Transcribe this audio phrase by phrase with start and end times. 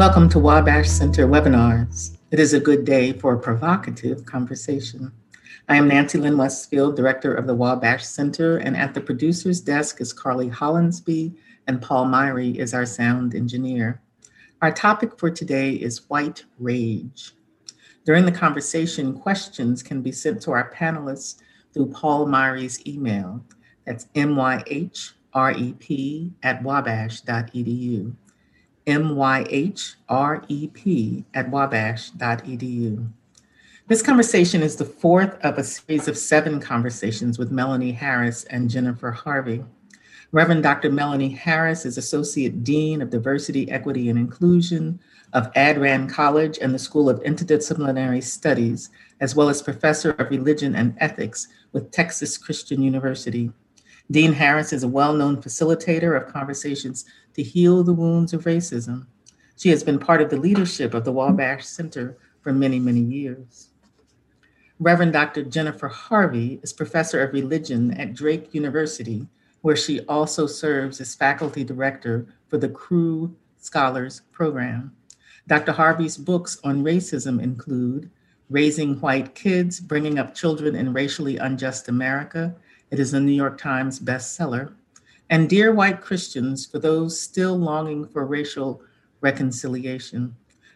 [0.00, 2.16] Welcome to Wabash Center webinars.
[2.30, 5.12] It is a good day for a provocative conversation.
[5.68, 10.00] I am Nancy Lynne Westfield, Director of the Wabash Center, and at the producer's desk
[10.00, 11.36] is Carly Hollinsby,
[11.66, 14.00] and Paul Myhre is our sound engineer.
[14.62, 17.34] Our topic for today is white rage.
[18.06, 21.42] During the conversation, questions can be sent to our panelists
[21.74, 23.44] through Paul Myhre's email.
[23.84, 25.12] That's myhrep
[26.42, 28.14] at wabash.edu.
[28.86, 29.94] myhrep
[31.34, 33.08] at wabash.edu.
[33.88, 38.70] This conversation is the fourth of a series of seven conversations with Melanie Harris and
[38.70, 39.64] Jennifer Harvey.
[40.32, 40.92] Reverend Dr.
[40.92, 45.00] Melanie Harris is Associate Dean of Diversity, Equity, and Inclusion
[45.32, 50.76] of AddRan College and the School of Interdisciplinary Studies, as well as Professor of Religion
[50.76, 53.50] and Ethics with Texas Christian University.
[54.12, 57.06] Dean Harris is a well known facilitator of conversations
[57.40, 59.06] to heal the wounds of racism.
[59.56, 63.70] She has been part of the leadership of the Wabash Center for many, many years.
[64.78, 65.42] Reverend Dr.
[65.44, 69.26] Jennifer Harvey is professor of religion at Drake University
[69.62, 74.94] where she also serves as faculty director for the Crew Scholars Program.
[75.46, 75.72] Dr.
[75.72, 78.10] Harvey's books on racism include
[78.50, 82.54] Raising White Kids, Bringing Up Children in Racially Unjust America.
[82.90, 84.74] It is a New York Times bestseller.
[85.30, 88.82] And Dear White Christians, for those still longing for racial
[89.20, 90.34] reconciliation.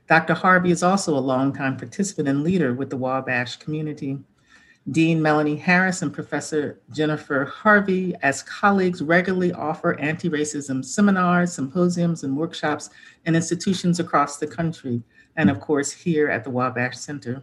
[0.09, 0.33] Dr.
[0.33, 4.21] Harvey is also a longtime participant and leader with the Wabash community.
[4.93, 12.23] Dean Melanie Harris and Professor Jennifer Harvey, as colleagues, regularly offer anti racism seminars, symposiums,
[12.23, 12.91] and workshops
[13.27, 15.03] in institutions across the country,
[15.37, 17.43] and of course, here at the Wabash Center.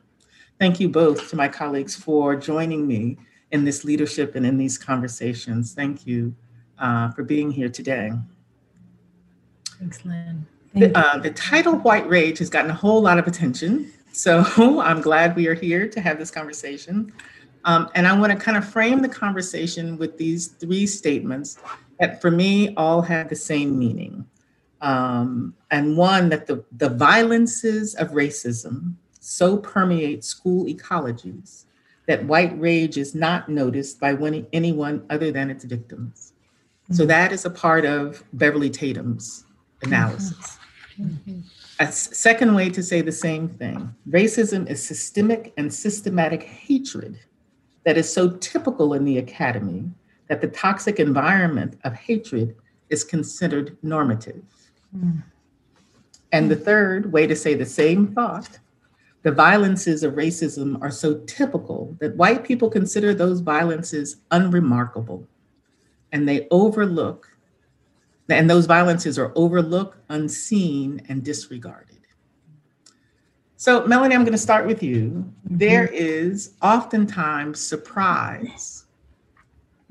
[0.60, 3.18] Thank you both to my colleagues for joining me
[3.52, 5.74] in this leadership and in these conversations.
[5.74, 6.34] Thank you
[6.82, 8.12] uh, for being here today.
[9.80, 10.46] Thanks, Lynne.
[10.74, 13.92] Thank the, uh, the title White Rage has gotten a whole lot of attention.
[14.12, 14.44] So
[14.82, 17.14] I'm glad we are here to have this conversation.
[17.64, 21.60] Um, and I want to kind of frame the conversation with these three statements
[22.00, 24.26] that for me all have the same meaning.
[24.82, 31.66] Um, and one, that the, the violences of racism so permeate school ecologies
[32.08, 34.18] that white rage is not noticed by
[34.52, 36.31] anyone other than its victims.
[36.92, 36.98] Mm-hmm.
[36.98, 39.46] So that is a part of Beverly Tatum's
[39.82, 40.58] analysis.
[41.00, 41.40] Mm-hmm.
[41.80, 47.18] A second way to say the same thing racism is systemic and systematic hatred
[47.86, 49.90] that is so typical in the academy
[50.28, 52.56] that the toxic environment of hatred
[52.90, 54.44] is considered normative.
[54.96, 55.24] Mm.
[56.34, 58.60] And the third way to say the same thought
[59.24, 65.28] the violences of racism are so typical that white people consider those violences unremarkable
[66.12, 67.28] and they overlook,
[68.30, 71.92] and those violences are overlooked, unseen, and disregarded.
[73.62, 75.32] So, Melanie, I'm going to start with you.
[75.46, 75.58] Mm-hmm.
[75.58, 78.86] There is oftentimes surprise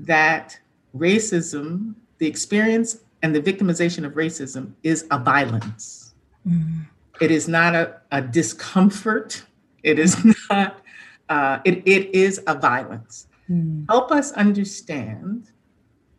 [0.01, 0.59] that
[0.97, 6.15] racism, the experience and the victimization of racism is a violence.
[6.45, 6.81] Mm-hmm.
[7.21, 9.45] It is not a, a discomfort.
[9.85, 10.17] It is
[10.51, 10.81] not,
[11.29, 13.29] uh, it, it is a violence.
[13.49, 13.85] Mm-hmm.
[13.89, 15.53] Help us understand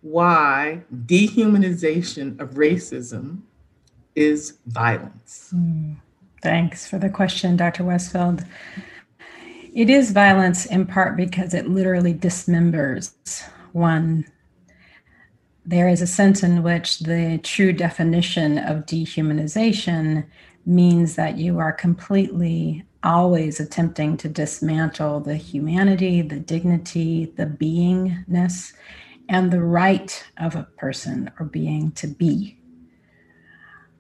[0.02, 3.42] why dehumanization of racism
[4.16, 5.52] is violence.
[5.56, 5.98] Mm.
[6.42, 7.84] Thanks for the question, Dr.
[7.84, 8.44] Westfield.
[9.74, 13.14] It is violence in part because it literally dismembers
[13.72, 14.26] one.
[15.66, 20.26] There is a sense in which the true definition of dehumanization
[20.66, 28.74] means that you are completely always attempting to dismantle the humanity, the dignity, the beingness,
[29.32, 32.60] and the right of a person or being to be.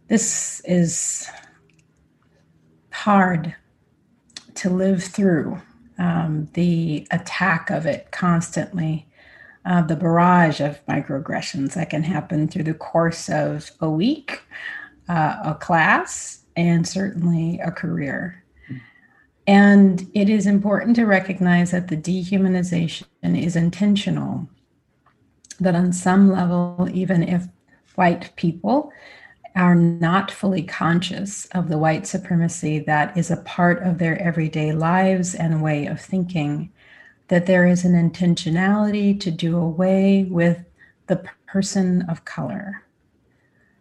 [0.09, 1.29] This is
[2.91, 3.55] hard
[4.55, 5.59] to live through
[5.97, 9.07] um, the attack of it constantly,
[9.65, 14.41] uh, the barrage of microaggressions that can happen through the course of a week,
[15.07, 18.43] uh, a class, and certainly a career.
[19.47, 24.49] And it is important to recognize that the dehumanization is intentional,
[25.61, 27.47] that on some level, even if
[27.95, 28.91] white people
[29.55, 34.71] are not fully conscious of the white supremacy that is a part of their everyday
[34.71, 36.71] lives and way of thinking,
[37.27, 40.65] that there is an intentionality to do away with
[41.07, 42.83] the person of color,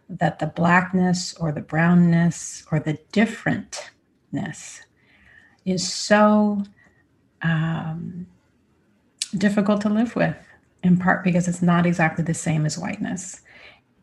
[0.09, 4.81] that the blackness or the brownness or the differentness
[5.65, 6.63] is so
[7.43, 8.27] um,
[9.39, 10.37] difficult to live with,
[10.83, 13.41] in part because it's not exactly the same as whiteness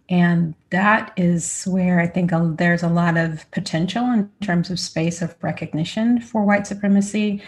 [0.09, 5.21] And that is where I think there's a lot of potential in terms of space
[5.21, 7.41] of recognition for white supremacy.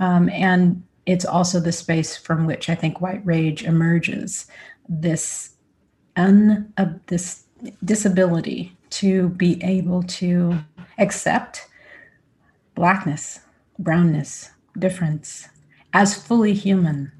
[0.00, 4.46] Um, and it's also the space from which I think white rage emerges.
[4.88, 5.54] This
[6.16, 7.44] un, uh, this
[7.84, 10.58] disability to be able to
[10.98, 11.68] accept
[12.74, 13.40] blackness,
[13.78, 15.48] brownness, difference
[15.92, 17.12] as fully human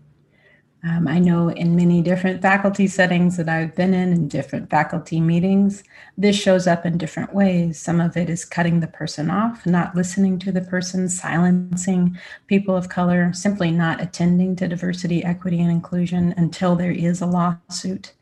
[0.86, 5.20] um, I know in many different faculty settings that I've been in, in different faculty
[5.20, 5.82] meetings,
[6.16, 7.80] this shows up in different ways.
[7.80, 12.16] Some of it is cutting the person off, not listening to the person, silencing
[12.46, 17.26] people of color, simply not attending to diversity, equity, and inclusion until there is a
[17.26, 18.12] lawsuit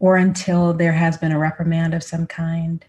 [0.00, 2.84] or until there has been a reprimand of some kind.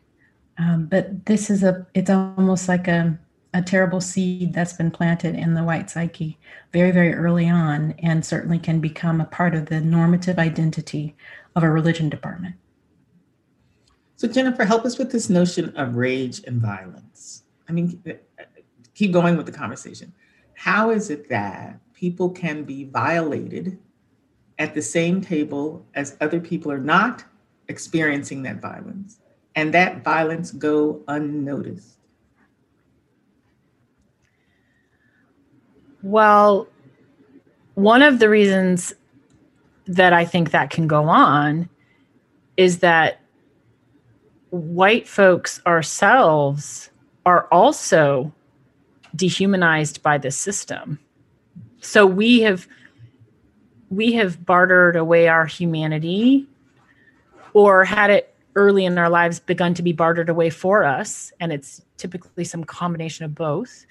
[0.58, 3.20] Um, but this is a, it's almost like a,
[3.54, 6.38] a terrible seed that's been planted in the white psyche
[6.74, 11.16] very, very early on, and certainly can become a part of the normative identity
[11.56, 12.56] of a religion department.
[14.16, 17.44] So, Jennifer, help us with this notion of rage and violence.
[17.70, 18.14] I mean, uh,
[18.96, 20.14] keep going with the conversation.
[20.54, 23.78] How is it that people can be violated
[24.60, 27.24] at the same table as other people are not
[27.68, 29.20] experiencing that violence,
[29.56, 31.97] and that violence go unnoticed?
[36.08, 36.70] Well,
[37.74, 38.94] one of the reasons
[39.88, 41.68] that I think that can go on
[42.56, 43.20] is that
[44.52, 46.92] white folks ourselves
[47.26, 48.32] are also
[49.18, 50.98] dehumanized by the system.
[51.82, 52.70] So we have
[53.90, 56.48] we have bartered away our humanity
[57.52, 61.52] or had it early in our lives begun to be bartered away for us and
[61.52, 63.86] it's typically some combination of both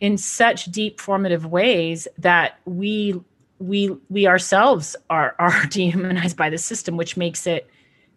[0.00, 3.20] in such deep formative ways that we
[3.58, 7.68] we we ourselves are are dehumanized by the system which makes it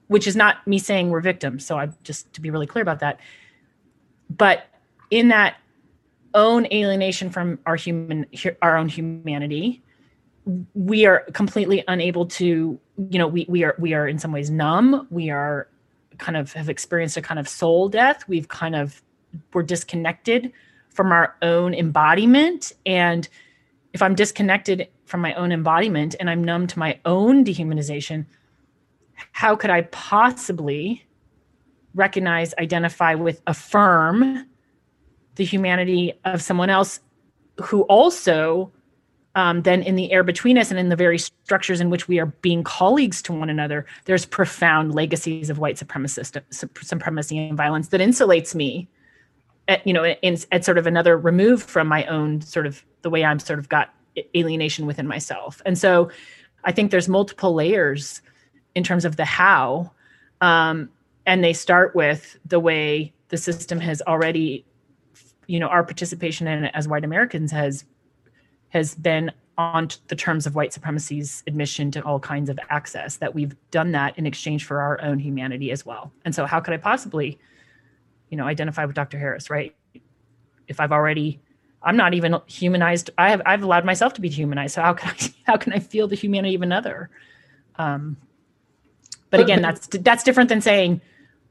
[0.08, 1.66] which is not me saying we're victims.
[1.66, 3.20] So i just to be really clear about that.
[4.30, 4.66] But
[5.10, 5.58] in that
[6.34, 8.26] own alienation from our human
[8.62, 9.82] our own humanity
[10.74, 14.50] we are completely unable to you know we we are we are in some ways
[14.50, 15.08] numb.
[15.10, 15.68] We are
[16.18, 18.28] kind of have experienced a kind of soul death.
[18.28, 19.02] We've kind of
[19.54, 20.52] we're disconnected
[20.92, 22.74] from our own embodiment.
[22.86, 23.28] And
[23.94, 28.26] if I'm disconnected from my own embodiment and I'm numb to my own dehumanization,
[29.32, 31.06] how could I possibly
[31.94, 34.48] recognize, identify with, affirm
[35.36, 37.00] the humanity of someone else
[37.62, 38.72] who also
[39.36, 42.20] um, then in the air between us and in the very structures in which we
[42.20, 47.90] are being colleagues to one another, there's profound legacies of white supremacist supremacy and violence
[47.90, 48.90] that insulates me
[49.68, 53.10] at, you know, in, at sort of another remove from my own sort of the
[53.10, 53.94] way I'm sort of got
[54.36, 55.62] alienation within myself.
[55.66, 56.12] And so
[56.64, 58.22] I think there's multiple layers
[58.76, 59.92] in terms of the how.
[60.42, 60.90] Um,
[61.26, 64.66] and they start with the way the system has already,
[65.48, 67.86] you know, our participation in it as white Americans has
[68.70, 73.36] has been on the terms of white supremacy's admission to all kinds of access that
[73.36, 76.74] we've done that in exchange for our own humanity as well and so how could
[76.74, 77.38] i possibly
[78.32, 79.76] you know identify with dr harris right?
[80.68, 81.40] If i've already
[81.84, 84.74] i'm not even humanized i have i've allowed myself to be humanized.
[84.76, 87.10] So how can i how can i feel the humanity of another?
[87.76, 88.18] Um
[89.30, 91.02] but again that's that's different than saying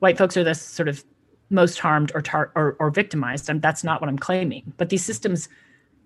[0.00, 1.04] white folks are the sort of
[1.50, 3.50] most harmed or tar- or, or victimized.
[3.50, 4.72] And that's not what i'm claiming.
[4.76, 5.48] But these systems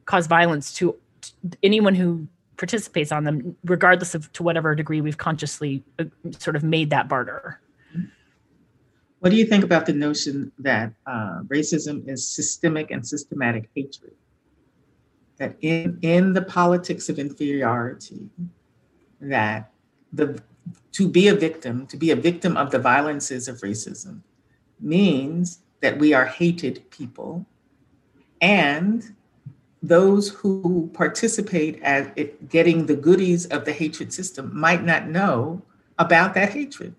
[0.07, 2.27] cause violence to, to anyone who
[2.57, 6.05] participates on them regardless of to whatever degree we've consciously uh,
[6.39, 7.61] sort of made that barter
[9.25, 14.13] what do you think about the notion that uh, racism is systemic and systematic hatred?
[15.39, 18.29] That in, in the politics of inferiority,
[19.23, 19.73] that
[20.13, 20.39] the
[20.93, 24.21] to be a victim, to be a victim of the violences of racism,
[24.79, 27.47] means that we are hated people,
[28.43, 29.15] and
[29.83, 35.63] those who participate at getting the goodies of the hatred system might not know
[35.99, 36.95] about that hatred.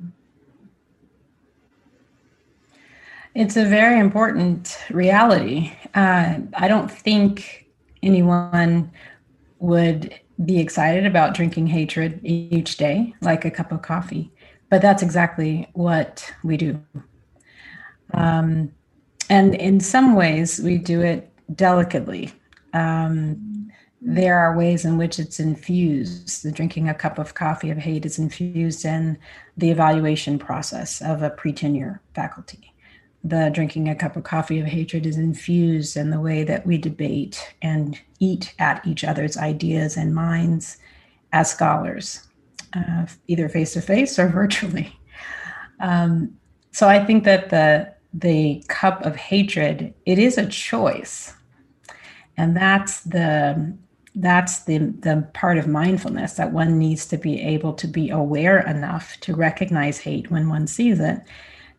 [3.36, 5.74] It's a very important reality.
[5.94, 7.68] Uh, I don't think
[8.02, 8.90] anyone
[9.60, 14.32] would be excited about drinking hatred each day, like a cup of coffee,
[14.70, 16.82] but that's exactly what we do.
[18.14, 18.72] Um,
[19.30, 22.32] and in some ways, we do it delicately.
[22.74, 23.70] Um,
[24.02, 26.42] there are ways in which it's infused.
[26.42, 29.18] The drinking a cup of coffee of hate is infused in
[29.58, 32.72] the evaluation process of a pre tenure faculty
[33.26, 36.78] the drinking a cup of coffee of hatred is infused in the way that we
[36.78, 40.78] debate and eat at each other's ideas and minds
[41.34, 42.28] as scholars.
[42.76, 44.98] uh, either face to face or virtually.
[45.80, 46.38] Um,
[46.72, 51.34] so I think that the the cup of hatred it is a choice,
[52.38, 53.76] and that's the
[54.16, 58.60] that's the the part of mindfulness that one needs to be able to be aware
[58.60, 61.20] enough to recognize hate when one sees it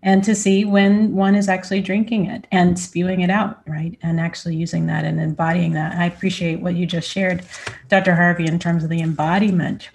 [0.06, 3.98] and to see when one is actually drinking it and spewing it out, right?
[4.02, 5.96] And actually using that and embodying that.
[5.96, 7.44] I appreciate what you just shared,
[7.88, 8.14] Dr.
[8.14, 9.90] Harvey, in terms of the embodiment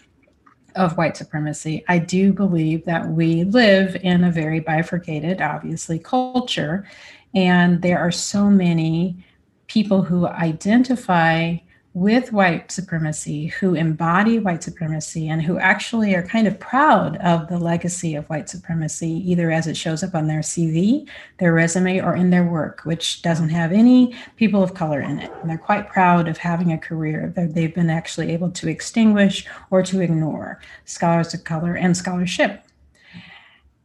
[0.75, 1.85] of white supremacy.
[1.87, 6.85] I do believe that we live in a very bifurcated, obviously, culture.
[7.33, 9.25] And there are so many
[9.67, 11.55] people who identify
[11.93, 17.49] with white supremacy, who embody white supremacy, and who actually are kind of proud of
[17.49, 21.05] the legacy of white supremacy, either as it shows up on their CV,
[21.39, 25.31] their resume, or in their work, which doesn't have any people of color in it.
[25.41, 29.45] And they're quite proud of having a career that they've been actually able to extinguish
[29.69, 32.63] or to ignore scholars of color and scholarship.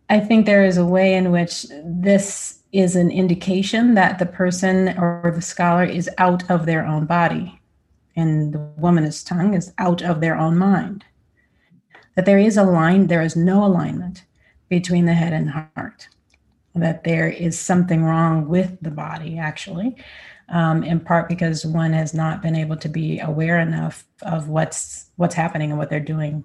[0.08, 4.96] I think there is a way in which this is an indication that the person
[4.96, 7.60] or the scholar is out of their own body
[8.16, 11.04] and the womanist tongue is out of their own mind.
[12.14, 14.24] That there is a line, there is no alignment
[14.68, 16.08] between the head and the heart.
[16.74, 19.96] That there is something wrong with the body, actually,
[20.48, 25.10] um, in part because one has not been able to be aware enough of what's
[25.16, 26.44] what's happening and what they're doing.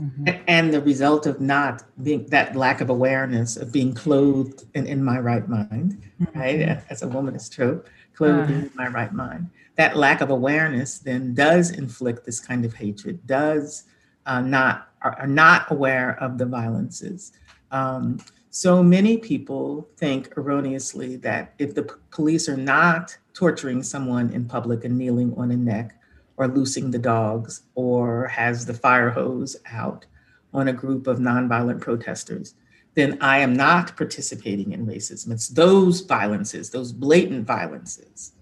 [0.00, 0.42] Mm-hmm.
[0.46, 5.02] And the result of not being that lack of awareness of being clothed in, in
[5.02, 6.38] my right mind, mm-hmm.
[6.38, 6.82] right?
[6.90, 8.54] As a womanist trope, clothed uh.
[8.54, 9.50] in my right mind.
[9.76, 13.84] That lack of awareness then does inflict this kind of hatred, does
[14.24, 17.32] uh, not are, are, not aware of the violences.
[17.70, 18.18] Um,
[18.50, 24.46] so many people think erroneously that if the p- police are not torturing someone in
[24.46, 26.00] public and kneeling on a neck
[26.38, 30.06] or loosing the dogs or has the fire hose out
[30.54, 32.54] on a group of nonviolent protesters,
[32.96, 35.30] then I am not participating in racism.
[35.30, 38.32] It's those violences, those blatant violences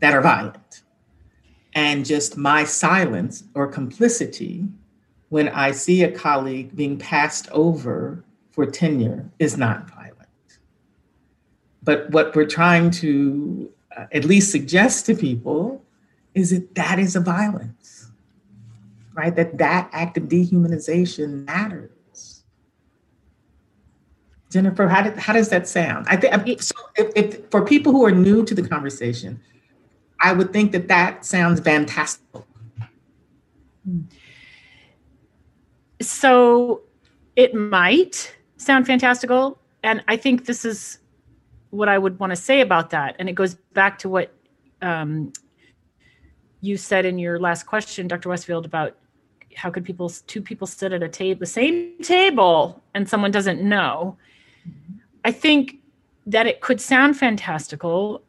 [0.00, 0.82] that are violent.
[1.74, 4.64] And just my silence or complicity
[5.28, 10.16] when I see a colleague being passed over for tenure is not violent.
[11.82, 15.84] But what we're trying to uh, at least suggest to people
[16.34, 18.10] is that that is a violence,
[19.12, 19.36] right?
[19.36, 21.90] That that act of dehumanization matters
[24.50, 26.06] Jennifer, how, did, how does that sound?
[26.08, 29.40] I think so if, if, for people who are new to the conversation,
[30.20, 32.24] I would think that that sounds fantastic.
[36.00, 36.82] So
[37.36, 40.98] it might sound fantastical, and I think this is
[41.70, 44.32] what I would want to say about that, and it goes back to what
[44.80, 45.32] um,
[46.60, 48.28] you said in your last question, Dr.
[48.28, 48.96] Westfield, about
[49.54, 53.60] how could people two people sit at a table the same table and someone doesn't
[53.60, 54.16] know
[55.28, 55.76] I think
[56.24, 58.22] that it could sound fantastical.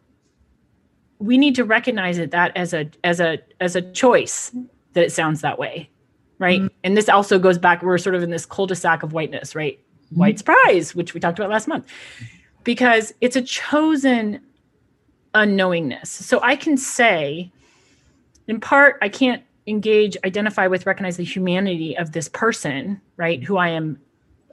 [1.19, 4.53] We need to recognize it that as a as a as a choice
[4.91, 5.89] that it sounds that way,
[6.39, 6.59] right?
[6.59, 6.75] Mm-hmm.
[6.83, 7.81] And this also goes back.
[7.81, 9.79] We're sort of in this cul-de-sac of whiteness, right?
[9.79, 10.19] Mm-hmm.
[10.19, 11.87] White surprise, which we talked about last month,
[12.65, 14.41] because it's a chosen
[15.33, 16.07] unknowingness.
[16.07, 17.49] So I can say,
[18.49, 23.41] in part, I can't engage, identify with, recognize the humanity of this person, right?
[23.41, 24.01] Who I am,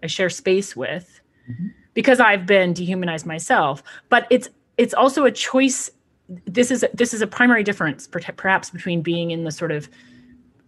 [0.04, 1.20] I share space with.
[1.50, 3.82] Mm-hmm because I've been dehumanized myself.
[4.10, 5.90] But it's it's also a choice.
[6.28, 9.88] This is this is a primary difference, perhaps, between being in the sort of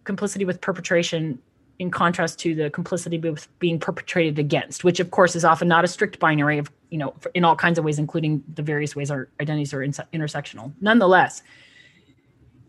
[0.02, 1.38] complicity with perpetration
[1.78, 5.84] in contrast to the complicity with being perpetrated against, which of course is often not
[5.84, 9.10] a strict binary of you know in all kinds of ways, including the various ways
[9.10, 10.72] our identities are intersectional.
[10.80, 11.42] Nonetheless,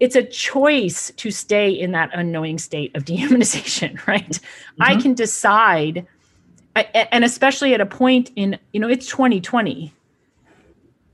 [0.02, 4.30] it's a choice to stay in that unknowing state of dehumanization, right?
[4.30, 4.84] Mm-hmm.
[4.84, 6.06] I can decide
[6.94, 9.94] and especially at a point in you know it's 2020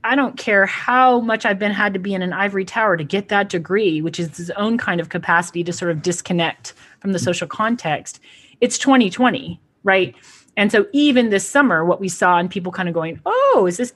[0.04, 3.04] i don't care how much i've been had to be in an ivory tower to
[3.04, 7.12] get that degree which is its own kind of capacity to sort of disconnect from
[7.12, 8.20] the social context
[8.60, 10.16] it's 2020 right?
[10.56, 13.78] And so even this summer what we saw and people kind of going oh is
[13.78, 13.94] this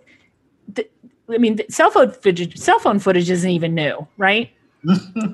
[1.28, 4.50] i mean cell phone footage cell phone footage isn't even new right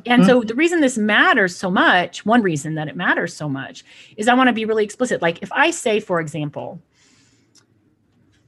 [0.06, 3.84] and so the reason this matters so much, one reason that it matters so much
[4.16, 5.22] is I want to be really explicit.
[5.22, 6.80] Like if I say, for example,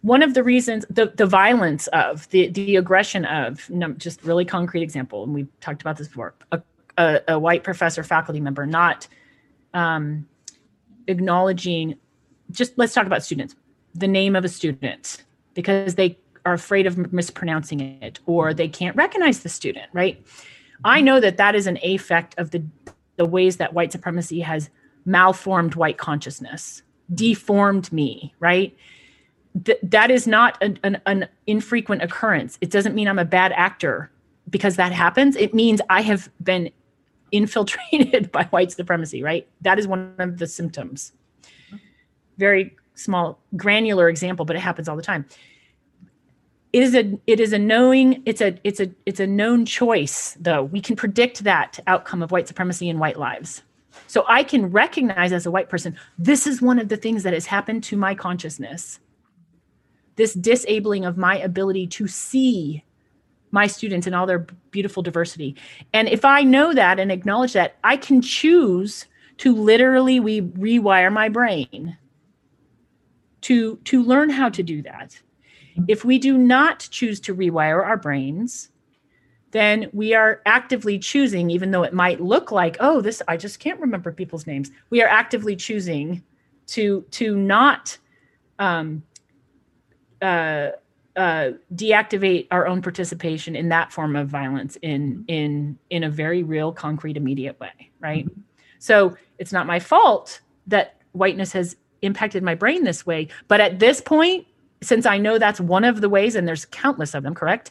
[0.02, 4.83] one of the reasons the, the violence of the, the aggression of just really concrete
[4.83, 6.61] example, and we've talked about this before, a,
[6.97, 9.07] a, a white professor, faculty member, not
[9.75, 10.26] um,
[11.07, 11.97] acknowledging
[12.50, 13.55] just let's talk about students,
[13.95, 15.25] the name of a student,
[15.55, 20.25] because they are afraid of mispronouncing it or they can't recognize the student, right?
[20.85, 21.06] I mm-hmm.
[21.06, 22.64] know that that is an affect of the
[23.16, 24.70] the ways that white supremacy has
[25.04, 26.82] malformed white consciousness,
[27.12, 28.76] deformed me, right?
[29.64, 32.58] Th- that is not an, an, an infrequent occurrence.
[32.61, 34.11] It doesn't mean I'm a bad actor
[34.49, 35.35] because that happens.
[35.35, 36.70] It means I have been
[37.32, 39.49] infiltrated by white supremacy, right?
[39.62, 41.12] That is one of the symptoms.
[41.42, 41.76] Mm-hmm.
[42.38, 45.26] Very small, granular example, but it happens all the time.
[46.72, 50.37] It is a it is a knowing it's a it's a it's a known choice
[50.38, 50.64] though.
[50.64, 53.62] We can predict that outcome of white supremacy in white lives.
[54.06, 57.32] So I can recognize as a white person, this is one of the things that
[57.32, 59.00] has happened to my consciousness.
[60.16, 62.84] This disabling of my ability to see
[63.50, 65.56] my students and all their beautiful diversity.
[65.92, 69.06] And if I know that and acknowledge that, I can choose
[69.38, 71.96] to literally we rewire my brain
[73.42, 75.20] to to learn how to do that.
[75.87, 78.70] If we do not choose to rewire our brains,
[79.50, 83.61] then we are actively choosing even though it might look like oh this I just
[83.61, 84.70] can't remember people's names.
[84.90, 86.23] We are actively choosing
[86.68, 87.97] to to not
[88.58, 89.02] um
[90.20, 90.70] uh
[91.18, 96.44] uh, deactivate our own participation in that form of violence in in in a very
[96.44, 98.40] real concrete immediate way right mm-hmm.
[98.78, 103.80] so it's not my fault that whiteness has impacted my brain this way but at
[103.80, 104.47] this point
[104.82, 107.70] since i know that's one of the ways and there's countless of them correct?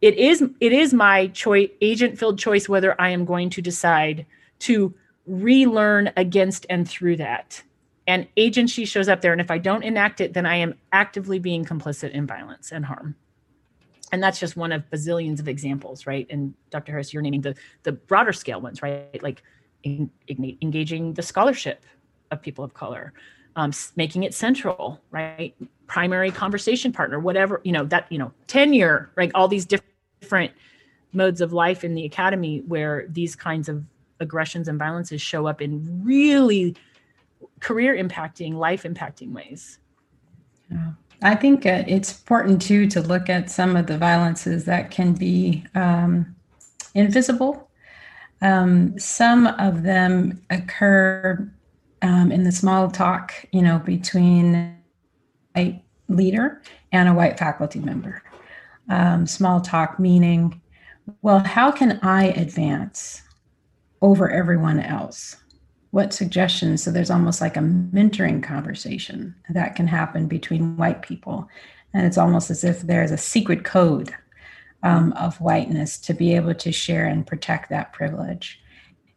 [0.00, 4.26] It is it is my choice agent filled choice whether i am going to decide
[4.60, 4.94] to
[5.26, 7.62] relearn against and through that.
[8.06, 11.38] And agency shows up there and if i don't enact it then i am actively
[11.38, 13.14] being complicit in violence and harm.
[14.12, 16.26] And that's just one of bazillions of examples right?
[16.28, 19.22] And dr harris you're naming the the broader scale ones right?
[19.22, 19.42] Like
[19.84, 21.86] in, in, engaging the scholarship
[22.30, 23.14] of people of color
[23.56, 25.54] um, making it central right
[25.86, 30.52] primary conversation partner whatever you know that you know tenure right all these different
[31.12, 33.84] modes of life in the academy where these kinds of
[34.20, 36.76] aggressions and violences show up in really
[37.60, 39.78] career impacting, life impacting ways.
[40.70, 40.92] Yeah.
[41.22, 45.14] I think uh, it's important too to look at some of the violences that can
[45.14, 46.34] be um,
[46.94, 47.70] invisible.
[48.42, 51.50] Um, some of them occur
[52.04, 54.76] um, in the small talk, you know, between
[55.56, 56.62] a leader
[56.92, 58.22] and a white faculty member.
[58.90, 60.60] Um, small talk meaning,
[61.22, 63.22] well, how can I advance
[64.02, 65.36] over everyone else?
[65.94, 71.48] what suggestions so there's almost like a mentoring conversation that can happen between white people
[71.94, 74.12] and it's almost as if there's a secret code
[74.82, 78.60] um, of whiteness to be able to share and protect that privilege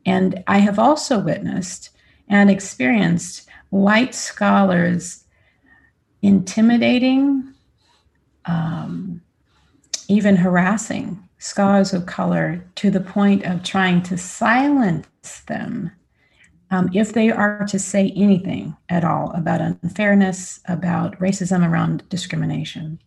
[0.05, 1.96] and i have also witnessed
[2.29, 5.23] and experienced white scholars
[6.21, 7.53] intimidating
[8.45, 9.21] um,
[10.07, 15.07] even harassing scholars of color to the point of trying to silence
[15.47, 15.91] them
[16.71, 22.99] um, if they are to say anything at all about unfairness, about racism, around discrimination.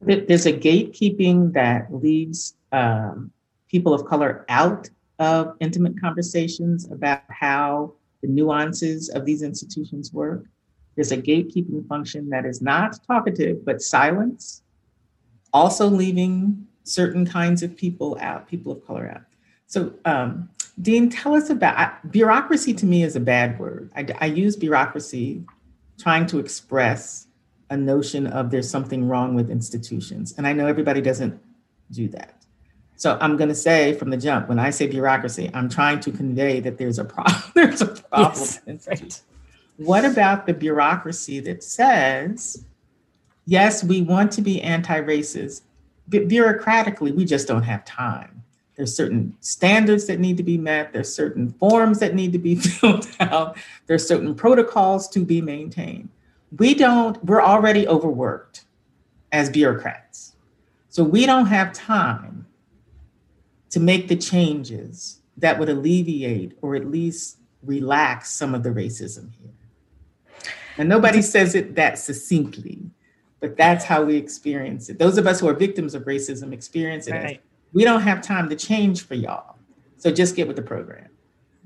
[0.00, 3.30] There's a gatekeeping that leaves um,
[3.68, 10.44] people of color out of intimate conversations about how the nuances of these institutions work.
[10.94, 14.62] There's a gatekeeping function that is not talkative, but silence,
[15.52, 19.22] also leaving certain kinds of people out, people of color out.
[19.66, 20.48] So, um,
[20.80, 22.74] Dean, tell us about bureaucracy.
[22.74, 23.90] To me, is a bad word.
[23.94, 25.44] I, I use bureaucracy
[25.98, 27.26] trying to express
[27.70, 31.40] a notion of there's something wrong with institutions, and I know everybody doesn't
[31.90, 32.41] do that.
[33.02, 36.12] So I'm going to say from the jump, when I say bureaucracy, I'm trying to
[36.12, 37.42] convey that there's a problem.
[37.56, 38.48] there's a problem.
[38.64, 39.20] Yes, right.
[39.76, 42.64] What about the bureaucracy that says,
[43.44, 45.62] yes, we want to be anti-racist,
[46.06, 48.44] but bureaucratically, we just don't have time.
[48.76, 50.92] There's certain standards that need to be met.
[50.92, 53.56] There's certain forms that need to be filled out.
[53.88, 56.08] There's certain protocols to be maintained.
[56.56, 58.62] We don't, we're already overworked
[59.32, 60.36] as bureaucrats.
[60.88, 62.46] So we don't have time
[63.72, 69.30] to make the changes that would alleviate or at least relax some of the racism
[69.40, 69.50] here.
[70.78, 72.90] And nobody says it that succinctly,
[73.40, 74.98] but that's how we experience it.
[74.98, 77.36] Those of us who are victims of racism experience it right.
[77.36, 77.38] as
[77.72, 79.56] we don't have time to change for y'all.
[79.96, 81.08] So just get with the program.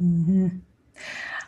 [0.03, 0.49] Mm-hmm.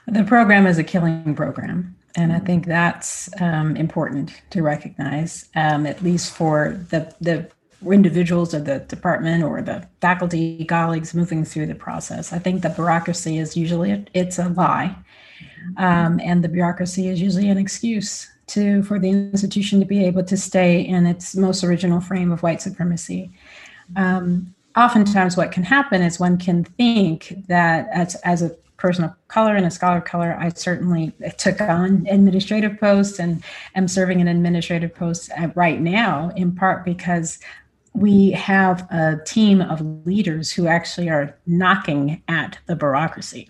[0.08, 1.96] The program is a killing program.
[2.16, 7.48] And I think that's um, important to recognize, um, at least for the, the
[7.86, 12.32] individuals of the department or the faculty colleagues moving through the process.
[12.32, 14.96] I think the bureaucracy is usually a, it's a lie,
[15.76, 20.24] um, and the bureaucracy is usually an excuse to for the institution to be able
[20.24, 23.30] to stay in its most original frame of white supremacy.
[23.96, 29.12] Um, oftentimes what can happen is one can think that as, as a person of
[29.28, 33.42] color and a scholar of color, I certainly took on administrative posts and
[33.74, 37.38] am serving an administrative post right now, in part because
[38.00, 43.48] we have a team of leaders who actually are knocking at the bureaucracy.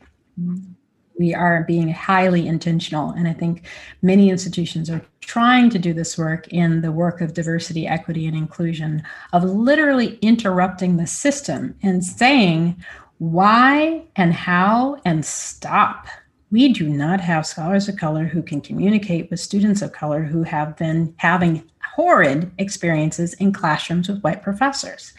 [1.18, 3.10] We are being highly intentional.
[3.10, 3.66] And I think
[4.02, 8.36] many institutions are trying to do this work in the work of diversity, equity, and
[8.36, 12.82] inclusion, of literally interrupting the system and saying
[13.18, 16.06] why and how and stop.
[16.50, 20.44] We do not have scholars of color who can communicate with students of color who
[20.44, 25.12] have been having horrid experiences in classrooms with white professors.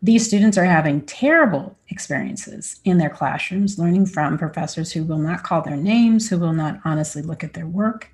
[0.00, 5.42] These students are having terrible experiences in their classrooms, learning from professors who will not
[5.42, 8.08] call their names, who will not honestly look at their work,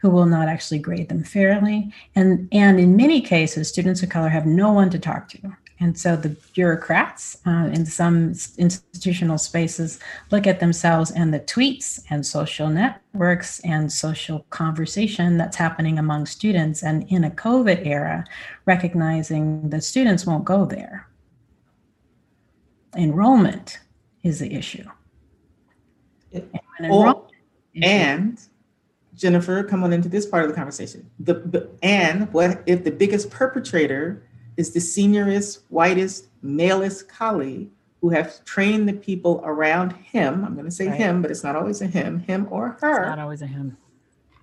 [0.00, 1.94] who will not actually grade them fairly.
[2.16, 5.38] And, and in many cases, students of color have no one to talk to.
[5.78, 10.00] And so the bureaucrats uh, in some institutional spaces
[10.32, 12.68] look at themselves and the tweets and social
[13.12, 16.82] networks and social conversation that's happening among students.
[16.82, 18.24] And in a COVID era,
[18.66, 21.08] recognizing that students won't go there.
[22.96, 23.80] Enrollment
[24.22, 24.84] is the issue.
[26.32, 26.48] And,
[26.84, 27.28] oh,
[27.82, 28.40] and
[29.14, 31.10] Jennifer, come on into this part of the conversation.
[31.18, 34.22] The, and what if the biggest perpetrator
[34.56, 37.70] is the seniorest, whitest, malest colleague
[38.00, 40.44] who have trained the people around him.
[40.44, 40.96] I'm going to say right.
[40.96, 43.02] him, but it's not always a him, him or her.
[43.02, 43.76] It's not always a him.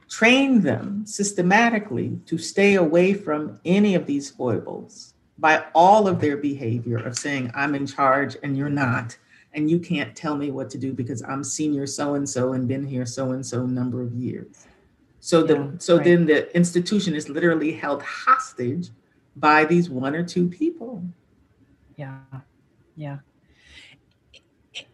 [0.09, 6.37] Train them systematically to stay away from any of these foibles by all of their
[6.37, 9.17] behavior of saying, I'm in charge and you're not.
[9.53, 12.67] And you can't tell me what to do because I'm senior so and so and
[12.67, 14.67] been here so and so number of years.
[15.19, 16.05] So the yeah, so right.
[16.05, 18.89] then the institution is literally held hostage
[19.35, 21.03] by these one or two people.
[21.95, 22.19] Yeah.
[22.95, 23.17] Yeah.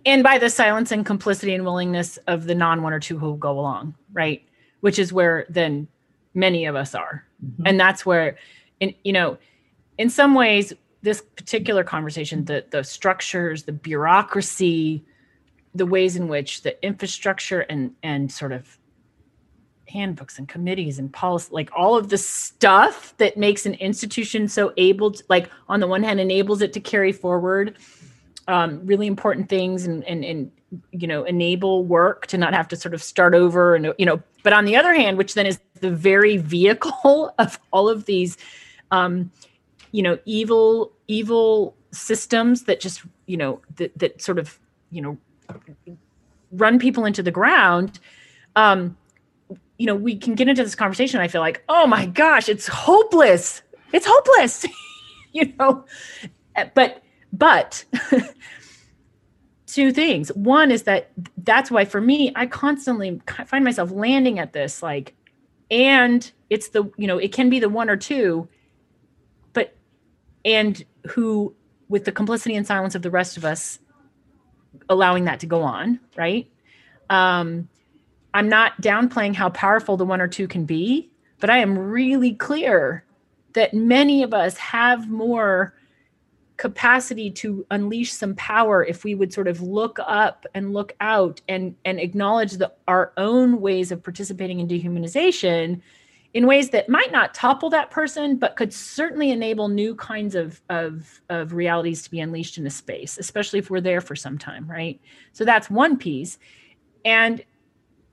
[0.05, 3.37] And by the silence and complicity and willingness of the non one or two who
[3.37, 4.43] go along, right?
[4.81, 5.87] Which is where then
[6.33, 7.25] many of us are.
[7.43, 7.63] Mm-hmm.
[7.65, 8.37] And that's where,
[8.79, 9.37] in, you know,
[9.97, 15.03] in some ways, this particular conversation, the the structures, the bureaucracy,
[15.75, 18.77] the ways in which the infrastructure and and sort of
[19.89, 24.73] handbooks and committees and policy like all of the stuff that makes an institution so
[24.77, 27.77] able to like on the one hand enables it to carry forward
[28.47, 30.51] um, really important things and, and and
[30.91, 34.21] you know enable work to not have to sort of start over and you know
[34.41, 38.37] but on the other hand which then is the very vehicle of all of these
[38.91, 39.31] um,
[39.91, 45.17] you know evil evil systems that just you know that, that sort of you know
[46.51, 47.99] run people into the ground
[48.55, 48.95] um,
[49.77, 51.19] you know, we can get into this conversation.
[51.19, 53.61] I feel like, oh my gosh, it's hopeless.
[53.91, 54.65] It's hopeless.
[55.33, 55.85] you know,
[56.73, 57.02] but,
[57.33, 57.83] but
[59.65, 60.29] two things.
[60.33, 65.15] One is that that's why for me, I constantly find myself landing at this like,
[65.71, 68.47] and it's the, you know, it can be the one or two,
[69.53, 69.75] but,
[70.45, 71.55] and who,
[71.89, 73.79] with the complicity and silence of the rest of us,
[74.89, 76.49] allowing that to go on, right?
[77.09, 77.67] Um,
[78.35, 82.33] I'm not downplaying how powerful the one or two can be, but I am really
[82.33, 83.03] clear
[83.53, 85.73] that many of us have more
[86.63, 91.41] capacity to unleash some power if we would sort of look up and look out
[91.49, 95.81] and and acknowledge the, our own ways of participating in dehumanization
[96.33, 100.61] in ways that might not topple that person but could certainly enable new kinds of
[100.69, 104.37] of of realities to be unleashed in a space especially if we're there for some
[104.37, 105.01] time right
[105.33, 106.39] so that's one piece
[107.03, 107.43] and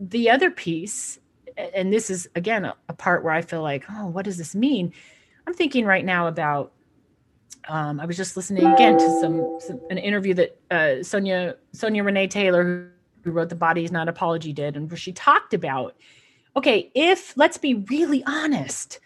[0.01, 1.19] the other piece,
[1.57, 4.55] and this is again a, a, part where I feel like, oh, what does this
[4.55, 4.93] mean?
[5.47, 6.73] I'm thinking right now about.
[7.69, 12.03] Um, I was just listening again to some, some an interview that uh, Sonia Sonya
[12.03, 12.87] Renee Taylor, who,
[13.25, 15.95] who wrote "The Body Is Not Apology," did, and where she talked about,
[16.57, 18.99] okay, if let's be really honest,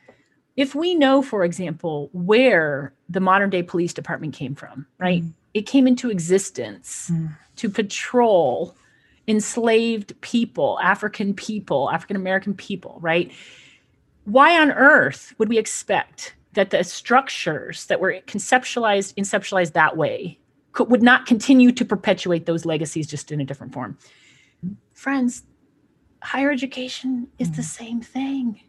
[0.57, 5.23] if we know, for example, where the modern day police department came from, right?
[5.23, 5.33] Mm.
[5.53, 7.37] It came into existence mm.
[7.57, 8.77] to patrol
[9.27, 13.33] enslaved people, African people, African American people, right?
[14.25, 20.39] Why on earth would we expect that the structures that were conceptualized, conceptualized that way
[20.73, 23.99] could, would not continue to perpetuate those legacies just in a different form?
[24.93, 25.43] Friends,
[26.23, 27.65] higher education is the mm.
[27.65, 28.61] same thing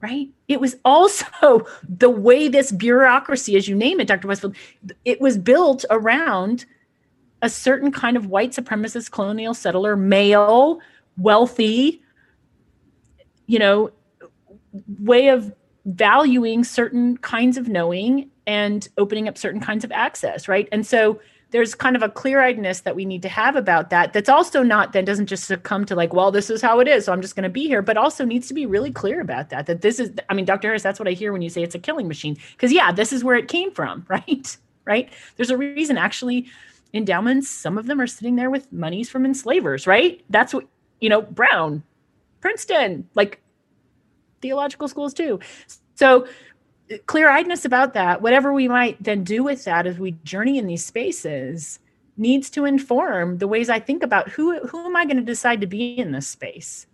[0.00, 0.28] right?
[0.48, 4.28] It was also the way this bureaucracy, as you name it, Dr.
[4.28, 4.56] Westfield,
[5.04, 6.64] it was built around
[7.42, 10.80] a certain kind of white supremacist colonial settler, male,
[11.16, 12.02] wealthy,
[13.46, 13.90] you know,
[14.98, 15.52] way of
[15.84, 20.68] valuing certain kinds of knowing and opening up certain kinds of access, right?
[20.72, 21.20] And so
[21.54, 24.92] there's kind of a clear-eyedness that we need to have about that that's also not
[24.92, 27.36] then doesn't just succumb to like well this is how it is so i'm just
[27.36, 30.00] going to be here but also needs to be really clear about that that this
[30.00, 32.08] is i mean dr harris that's what i hear when you say it's a killing
[32.08, 34.56] machine because yeah this is where it came from right?
[34.86, 35.10] Right?
[35.36, 36.46] There's a reason actually
[36.92, 40.24] endowments some of them are sitting there with monies from enslavers right?
[40.30, 40.66] That's what
[41.00, 41.84] you know brown
[42.40, 43.40] princeton like
[44.44, 45.40] theological schools too.
[45.94, 46.26] So
[47.06, 50.84] clear-eyedness about that whatever we might then do with that as we journey in these
[50.84, 51.78] spaces
[52.18, 55.62] needs to inform the ways i think about who who am i going to decide
[55.62, 56.86] to be in this space?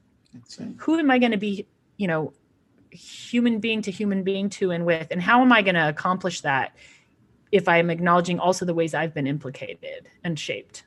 [0.61, 0.71] Right.
[0.79, 2.33] who am i going to be you know
[2.93, 6.43] human being to human being to and with and how am i going to accomplish
[6.43, 6.73] that
[7.51, 10.85] if i am acknowledging also the ways i've been implicated and shaped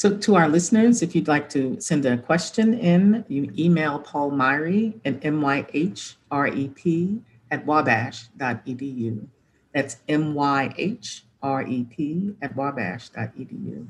[0.00, 4.30] so to our listeners if you'd like to send a question in you email paul
[4.30, 6.86] myhrep at m-y-h-r-e-p
[7.50, 9.26] at wabash.edu.
[9.74, 13.86] That's M Y H R E P at wabash.edu.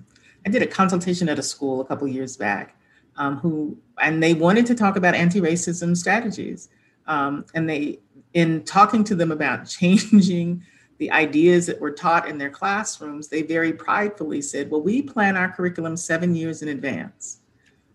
[0.46, 2.76] I did a consultation at a school a couple years back
[3.16, 6.68] um, who, and they wanted to talk about anti racism strategies.
[7.06, 7.98] Um, and they,
[8.34, 10.62] in talking to them about changing
[11.00, 15.34] the ideas that were taught in their classrooms, they very pridefully said, Well, we plan
[15.34, 17.38] our curriculum seven years in advance.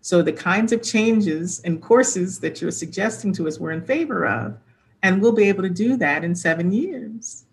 [0.00, 4.26] So the kinds of changes and courses that you're suggesting to us we're in favor
[4.26, 4.58] of
[5.04, 7.44] and we'll be able to do that in seven years.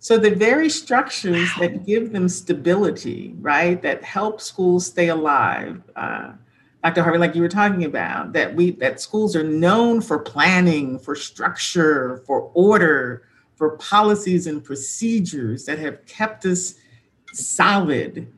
[0.00, 1.60] So the very structures wow.
[1.60, 6.32] that give them stability, right, that help schools stay alive, uh,
[6.82, 7.02] Dr.
[7.02, 11.16] Harvey, like you were talking about, that we that schools are known for planning, for
[11.16, 16.74] structure, for order, for policies and procedures that have kept us
[17.32, 18.32] solid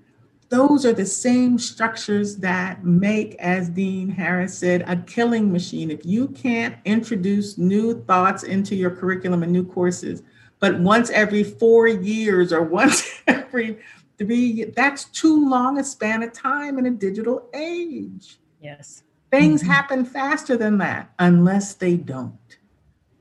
[0.48, 5.90] those are the same structures that make, as Dean Harris said, a killing machine.
[5.90, 10.22] If you can't introduce new thoughts into your curriculum and new courses,
[10.58, 13.78] but once every four years or once every
[14.16, 18.38] three, that's too long a span of time in a digital age.
[18.62, 19.02] Yes.
[19.30, 19.70] Things mm-hmm.
[19.70, 22.37] happen faster than that unless they don't.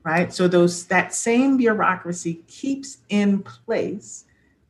[0.08, 0.32] Right?
[0.32, 4.24] So those that same bureaucracy keeps in place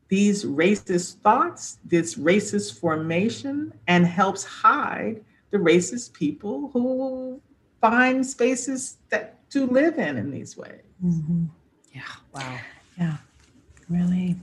[0.09, 5.22] these racist thoughts, this racist formation, and helps hide
[5.53, 7.40] the racist people who
[7.81, 10.83] find spaces that to live in in these ways.
[11.05, 11.44] Mm-hmm.
[11.92, 12.03] Yeah.
[12.35, 12.59] Wow.
[12.98, 13.16] Yeah.
[13.88, 14.35] Really.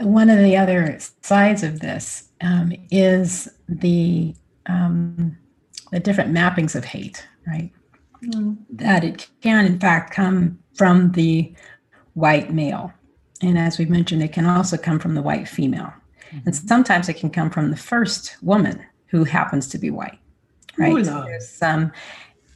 [0.00, 4.34] One of the other sides of this um, is the
[4.66, 5.38] um,
[5.92, 7.70] the different mappings of hate, right?
[8.70, 11.54] That it can, in fact, come from the
[12.14, 12.92] white male
[13.44, 15.92] and as we mentioned, it can also come from the white female.
[16.28, 16.38] Mm-hmm.
[16.46, 20.18] And sometimes it can come from the first woman who happens to be white,
[20.78, 20.92] right?
[20.92, 21.24] Ooh, no.
[21.24, 21.92] There's some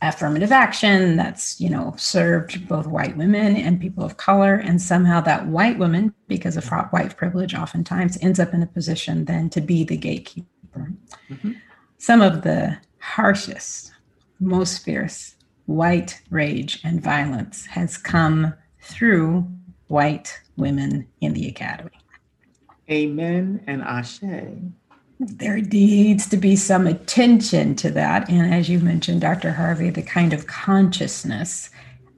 [0.01, 4.55] affirmative action that's, you know, served both white women and people of color.
[4.55, 9.25] And somehow that white woman, because of white privilege, oftentimes ends up in a position
[9.25, 10.93] then to be the gatekeeper.
[11.29, 11.53] Mm-hmm.
[11.99, 13.93] Some of the harshest,
[14.41, 15.35] most fierce
[15.69, 19.47] white rage and violence has come through
[19.89, 21.91] white women in the academy.
[22.91, 24.21] Amen and ashe.
[25.21, 28.31] There needs to be some attention to that.
[28.31, 29.53] And as you mentioned, Dr.
[29.53, 31.69] Harvey, the kind of consciousness,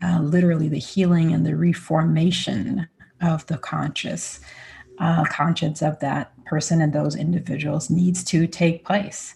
[0.01, 2.87] uh, literally the healing and the reformation
[3.21, 4.39] of the conscious
[5.01, 9.35] uh, conscience of that person and those individuals needs to take place.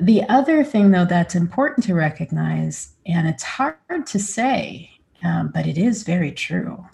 [0.00, 4.90] The other thing, though, that's important to recognize, and it's hard to say,
[5.24, 6.86] um, but it is very true,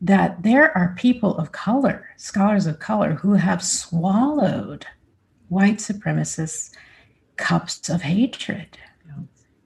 [0.00, 4.86] that there are people of color, scholars of color, who have swallowed
[5.48, 6.74] white supremacists'
[7.36, 8.78] cups of hatred.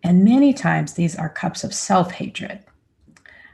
[0.02, 2.60] And many times these are cups of self hatred.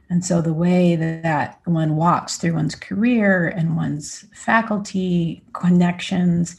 [0.09, 6.57] And so the way that one walks through one's career and one's faculty connections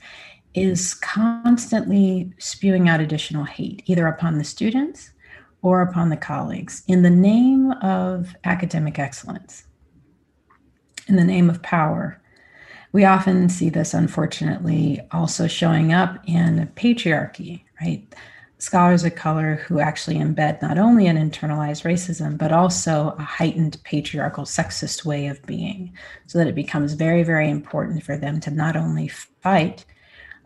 [0.53, 5.11] is constantly spewing out additional hate, either upon the students
[5.61, 9.65] or upon the colleagues, in the name of academic excellence
[11.07, 12.19] in the name of power.
[12.93, 18.03] We often see this, unfortunately, also showing up in patriarchy, right?
[18.57, 23.77] Scholars of color who actually embed not only an internalized racism, but also a heightened
[23.83, 25.93] patriarchal sexist way of being,
[26.27, 29.85] so that it becomes very, very important for them to not only fight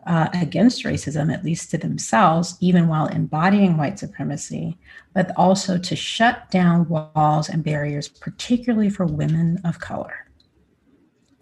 [0.06, 4.78] uh, against racism, at least to themselves, even while embodying white supremacy,
[5.14, 10.26] but also to shut down walls and barriers, particularly for women of color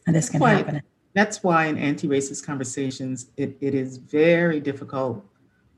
[0.07, 0.83] and this can why, happen.
[1.15, 5.25] That's why in anti-racist conversations, it, it is very difficult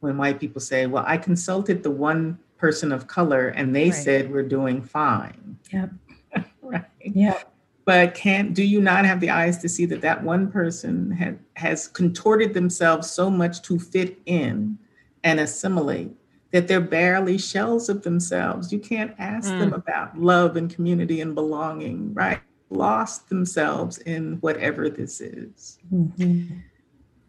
[0.00, 3.94] when white people say, well, I consulted the one person of color and they right.
[3.94, 5.58] said we're doing fine.
[5.72, 5.90] Yep.
[6.62, 6.84] right.
[7.00, 7.52] Yep.
[7.86, 11.38] But can't do you not have the eyes to see that that one person had,
[11.54, 14.76] has contorted themselves so much to fit in
[15.24, 16.10] and assimilate
[16.50, 19.58] that they're barely shells of themselves you can't ask mm.
[19.60, 26.58] them about love and community and belonging right lost themselves in whatever this is mm-hmm.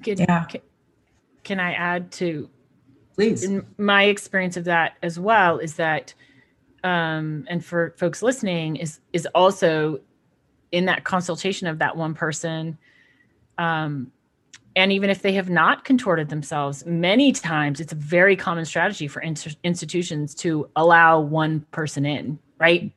[0.04, 0.44] can, yeah.
[0.46, 0.62] can,
[1.44, 2.50] can i add to
[3.14, 6.14] please in my experience of that as well is that
[6.84, 10.00] um, and for folks listening is is also
[10.72, 12.78] in that consultation of that one person
[13.58, 14.12] um,
[14.76, 19.08] and even if they have not contorted themselves many times it's a very common strategy
[19.08, 22.92] for institutions to allow one person in right?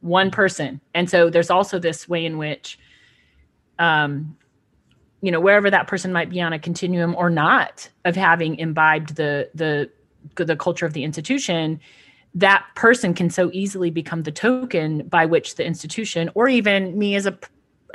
[0.00, 0.80] One person.
[0.94, 2.78] And so there's also this way in which
[3.78, 4.36] um
[5.20, 9.16] you know wherever that person might be on a continuum or not of having imbibed
[9.16, 9.90] the the
[10.36, 11.78] the culture of the institution
[12.36, 17.16] that person can so easily become the token by which the institution or even me
[17.16, 17.36] as a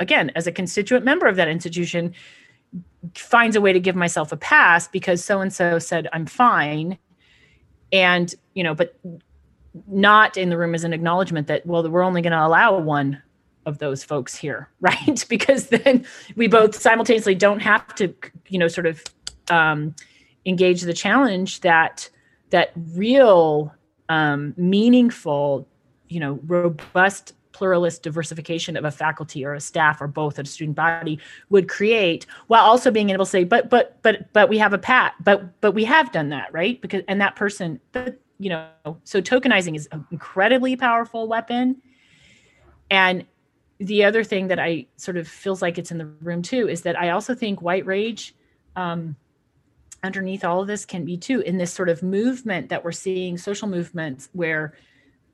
[0.00, 2.12] again as a constituent member of that institution
[3.14, 6.98] finds a way to give myself a pass because so and so said i'm fine.
[7.92, 8.98] And you know but
[9.86, 13.22] not in the room as an acknowledgement that well we're only going to allow one
[13.64, 15.24] of those folks here right?
[15.28, 18.12] Because then we both simultaneously don't have to
[18.48, 19.04] you know sort of
[19.50, 19.94] um,
[20.46, 22.10] engage the challenge that
[22.50, 23.72] that real
[24.08, 25.66] um, meaningful,
[26.08, 30.74] you know, robust pluralist diversification of a faculty or a staff or both a student
[30.74, 31.18] body
[31.50, 34.78] would create while also being able to say but but but but we have a
[34.78, 36.80] pat but but we have done that right?
[36.80, 38.68] Because and that person but you know
[39.04, 41.80] so tokenizing is an incredibly powerful weapon.
[42.90, 43.26] And
[43.78, 46.82] the other thing that i sort of feels like it's in the room too is
[46.82, 48.34] that i also think white rage
[48.76, 49.16] um,
[50.02, 53.38] underneath all of this can be too in this sort of movement that we're seeing
[53.38, 54.74] social movements where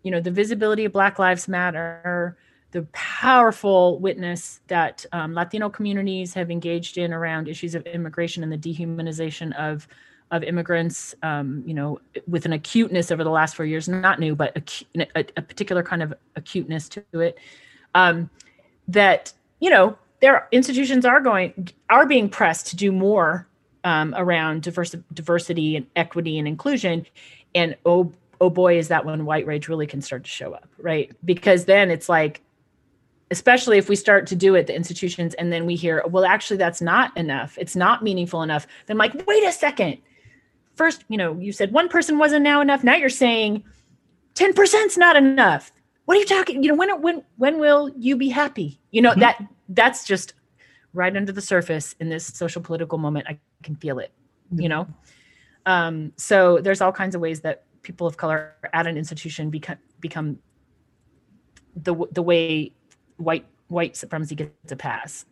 [0.03, 2.37] you know the visibility of black lives matter
[2.71, 8.53] the powerful witness that um, latino communities have engaged in around issues of immigration and
[8.53, 9.89] the dehumanization of
[10.31, 14.35] of immigrants um, you know with an acuteness over the last four years not new
[14.35, 17.39] but a, a, a particular kind of acuteness to it
[17.95, 18.29] um,
[18.87, 23.47] that you know their institutions are going are being pressed to do more
[23.85, 27.07] um, around diversi- diversity and equity and inclusion.
[27.55, 30.69] And oh, oh boy, is that when white rage really can start to show up,
[30.79, 31.11] right?
[31.25, 32.43] Because then it's like,
[33.31, 36.57] especially if we start to do it, the institutions, and then we hear, well, actually,
[36.57, 37.59] that's not enough.
[37.59, 38.67] It's not meaningful enough.
[38.87, 39.99] Then I'm like, wait a second.
[40.77, 42.85] First, you know, you said one person wasn't now enough.
[42.85, 43.65] Now you're saying
[44.35, 45.73] 10% is not enough.
[46.05, 46.63] What are you talking?
[46.63, 48.81] You know, when when when will you be happy?
[48.93, 49.21] You know, mm-hmm.
[49.21, 50.33] that that's just
[50.99, 53.27] right under the surface in this social political moment.
[53.29, 54.11] I can feel it,
[54.53, 54.63] mm-hmm.
[54.63, 54.89] you know?
[55.65, 59.79] Um, so there's all kinds of ways that people of color at an institution become,
[60.01, 60.39] become
[61.77, 62.73] the, the way
[63.17, 65.25] white, white supremacy gets a pass.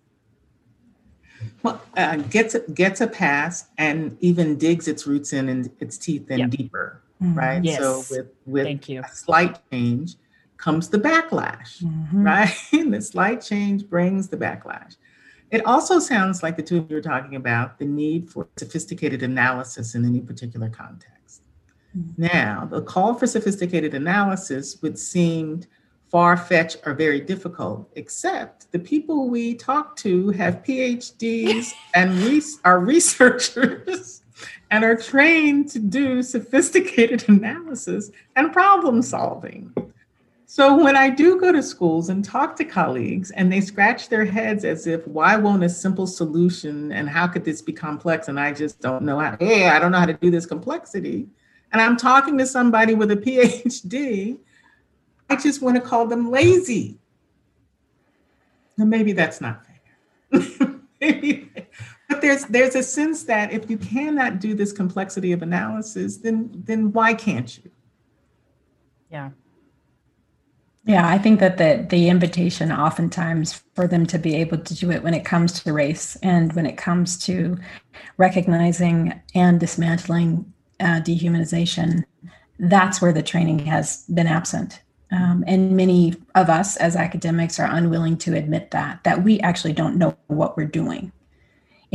[1.65, 5.99] Well, uh, gets a, gets a pass and even digs its roots in and its
[5.99, 6.51] teeth in yep.
[6.51, 7.37] deeper, mm-hmm.
[7.37, 7.65] right?
[7.65, 7.79] Yes.
[7.79, 9.01] So with with Thank you.
[9.03, 10.15] a slight change
[10.57, 12.23] comes the backlash, mm-hmm.
[12.23, 12.55] right?
[12.91, 14.97] the slight change brings the backlash.
[15.51, 19.23] It also sounds like the two of you are talking about the need for sophisticated
[19.23, 21.43] analysis in any particular context.
[21.97, 22.23] Mm-hmm.
[22.23, 25.63] Now, the call for sophisticated analysis would seem
[26.11, 32.43] far fetched or very difficult, except the people we talk to have PhDs and re-
[32.65, 34.23] are researchers
[34.71, 39.73] and are trained to do sophisticated analysis and problem solving.
[40.49, 44.25] So when I do go to schools and talk to colleagues and they scratch their
[44.25, 48.29] heads as if, why won't a simple solution and how could this be complex?
[48.29, 51.27] And I just don't know how, hey, I don't know how to do this complexity.
[51.73, 54.39] And I'm talking to somebody with a PhD,
[55.29, 56.97] I just want to call them lazy.
[58.79, 60.77] Now, maybe that's not fair.
[61.01, 61.51] maybe,
[62.09, 66.51] but there's there's a sense that if you cannot do this complexity of analysis, then
[66.65, 67.71] then why can't you?
[69.11, 69.31] Yeah.
[70.87, 74.93] Yeah, I think that the the invitation oftentimes for them to be able to do
[74.93, 77.59] it when it comes to race and when it comes to
[78.19, 82.05] recognizing and dismantling uh, dehumanization,
[82.61, 84.81] that's where the training has been absent.
[85.11, 89.73] Um, and many of us as academics are unwilling to admit that that we actually
[89.73, 91.11] don't know what we're doing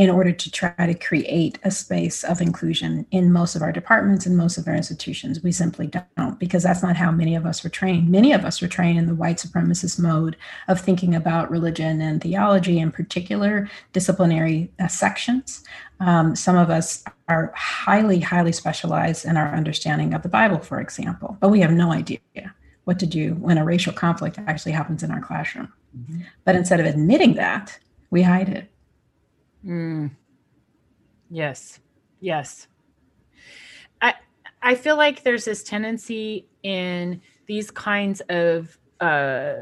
[0.02, 4.26] in order to try to create a space of inclusion in most of our departments
[4.26, 5.44] and most of our institutions.
[5.44, 8.10] We simply don't, because that's not how many of us were trained.
[8.10, 10.38] Many of us were trained in the white supremacist mode
[10.68, 15.64] of thinking about religion and theology, in particular disciplinary uh, sections.
[16.00, 20.82] Um, some of us are highly, highly specialized in our understanding of the Bible, for
[20.82, 22.18] example, but we have no idea
[22.86, 25.72] what to do when a racial conflict actually happens in our classroom.
[25.96, 26.24] Mhm.
[26.44, 27.78] But instead of admitting that,
[28.10, 28.72] we hide it.
[29.66, 30.12] Mm.
[31.30, 31.80] Yes.
[32.20, 32.68] Yes.
[34.02, 34.16] I
[34.62, 39.54] I feel like there's this tendency in these kinds of uh,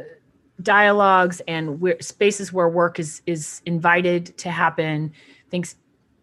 [0.62, 5.14] dialogues and where, spaces where work is is invited to happen.
[5.50, 5.76] Things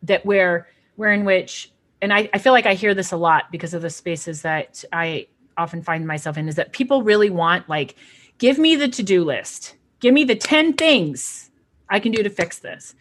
[0.03, 1.73] that where where in which
[2.03, 4.85] and I, I feel like I hear this a lot because of the spaces that
[4.93, 7.97] I often find myself in is that people really want like
[8.39, 11.51] give me the to-do list give me the 10 things
[11.89, 12.95] i can do to fix this.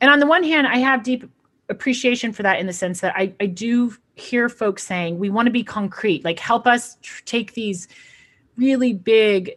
[0.00, 1.28] And on the one hand i have deep
[1.68, 5.46] appreciation for that in the sense that i, I do hear folks saying we want
[5.46, 7.88] to be concrete like help us tr- take these
[8.56, 9.56] really big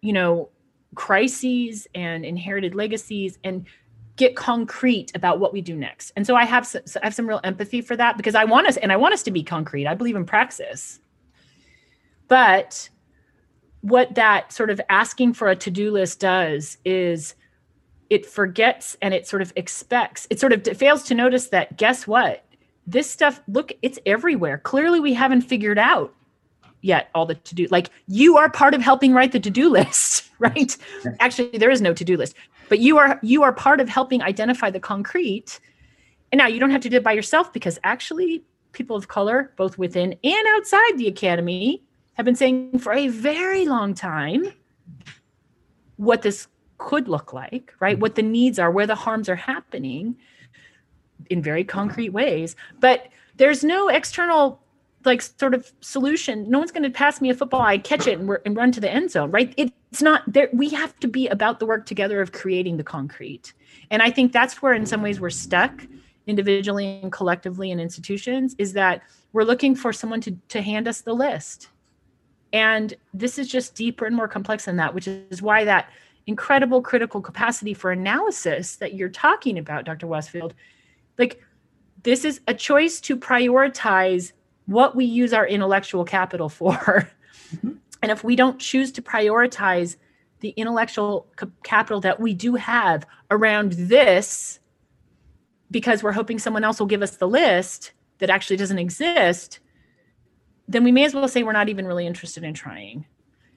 [0.00, 0.48] you know
[0.94, 3.66] crises and inherited legacies and
[4.16, 6.12] get concrete about what we do next.
[6.16, 8.76] And so i have i have some real empathy for that because i want us
[8.76, 9.86] and i want us to be concrete.
[9.86, 11.00] I believe in praxis.
[12.28, 12.88] But
[13.82, 17.34] what that sort of asking for a to-do list does is
[18.14, 22.06] it forgets and it sort of expects it sort of fails to notice that guess
[22.06, 22.44] what?
[22.86, 24.58] This stuff look it's everywhere.
[24.58, 26.14] Clearly we haven't figured out
[26.80, 30.30] yet all the to do like you are part of helping write the to-do list
[30.38, 30.76] right?
[31.18, 32.36] Actually there is no to-do list
[32.68, 35.58] but you are you are part of helping identify the concrete.
[36.30, 39.52] And now you don't have to do it by yourself because actually people of color
[39.56, 41.82] both within and outside the academy
[42.14, 44.52] have been saying for a very long time
[45.96, 46.46] what this
[46.78, 47.94] could look like, right?
[47.94, 48.02] Mm-hmm.
[48.02, 50.16] What the needs are, where the harms are happening
[51.30, 52.56] in very concrete ways.
[52.80, 54.60] But there's no external
[55.04, 56.48] like sort of solution.
[56.48, 57.60] No one's going to pass me a football.
[57.60, 59.52] I catch it and, we're, and run to the end zone, right?
[59.56, 60.48] It's not there.
[60.52, 63.52] We have to be about the work together of creating the concrete.
[63.90, 65.86] And I think that's where, in some ways, we're stuck
[66.26, 69.02] individually and collectively in institutions is that
[69.32, 71.68] we're looking for someone to, to hand us the list.
[72.52, 75.90] And this is just deeper and more complex than that, which is why that
[76.26, 80.06] incredible critical capacity for analysis that you're talking about, Dr.
[80.06, 80.54] Westfield,
[81.18, 81.42] like
[82.02, 84.32] this is a choice to prioritize
[84.66, 87.08] what we use our intellectual capital for.
[87.54, 87.72] Mm-hmm.
[88.02, 89.96] And if we don't choose to prioritize
[90.40, 94.60] the intellectual cap- capital that we do have around this,
[95.70, 99.60] because we're hoping someone else will give us the list that actually doesn't exist,
[100.68, 103.06] then we may as well say we're not even really interested in trying.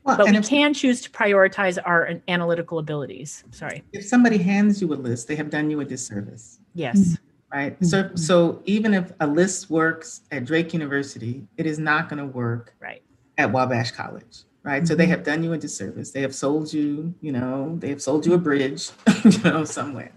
[0.08, 3.44] Well, But and we if, can choose to prioritize our analytical abilities.
[3.52, 3.84] Sorry.
[3.92, 7.18] if somebody hands you a list, they have done you a disservice, Yes.
[7.54, 7.76] right?
[7.86, 8.18] So, Mhm.
[8.20, 12.74] so even if a list works at Drake University, it is not going to work
[12.80, 13.02] Right.
[13.38, 14.88] at Wabash College, right?
[14.88, 15.10] So they Mhm.
[15.10, 16.12] have done you a disservice.
[16.12, 18.90] They have sold you, you know, they have sold you a bridge,
[19.26, 20.12] you know, somewhere.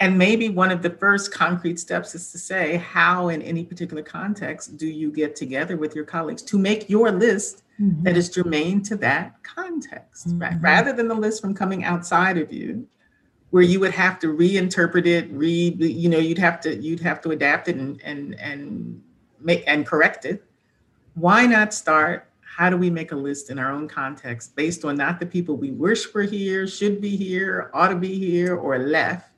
[0.00, 4.02] And maybe one of the first concrete steps is to say, how in any particular
[4.02, 8.04] context do you get together with your colleagues to make your list Mhm.
[8.04, 10.52] that is germane to that context, right?
[10.52, 10.62] Mhm.
[10.62, 12.86] Rather than the list from coming outside of you,
[13.50, 17.20] where you would have to reinterpret it, read, you know, you'd have to you'd have
[17.22, 19.02] to adapt it and and and
[19.40, 20.44] make and correct it.
[21.14, 22.28] Why not start?
[22.40, 25.56] How do we make a list in our own context based on not the people
[25.56, 29.31] we wish were here, should be here, ought to be here, or left,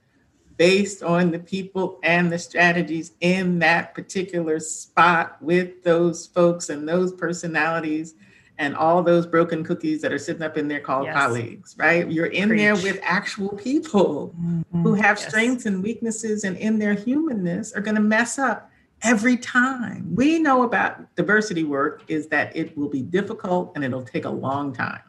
[0.56, 6.88] based on the people and the strategies in that particular spot with those folks and
[6.88, 8.14] those personalities
[8.58, 11.14] and all those broken cookies that are sitting up in there called Yes.
[11.16, 12.08] colleagues, right?
[12.10, 14.82] You're in there with actual people Mhm.
[14.84, 15.28] who have Yes.
[15.28, 18.70] strengths and weaknesses and in their humanness are going to mess up
[19.02, 20.14] every time.
[20.14, 24.30] We know about diversity work is that it will be difficult and it'll take a
[24.30, 25.00] long time.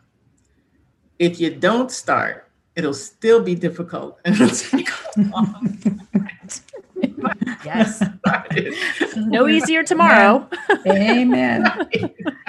[1.19, 2.44] If you don't start,
[2.75, 6.01] it'll still be difficult and it'll take a long time.
[7.65, 8.03] Yes.
[9.15, 10.47] No easier tomorrow.
[10.87, 11.65] Amen.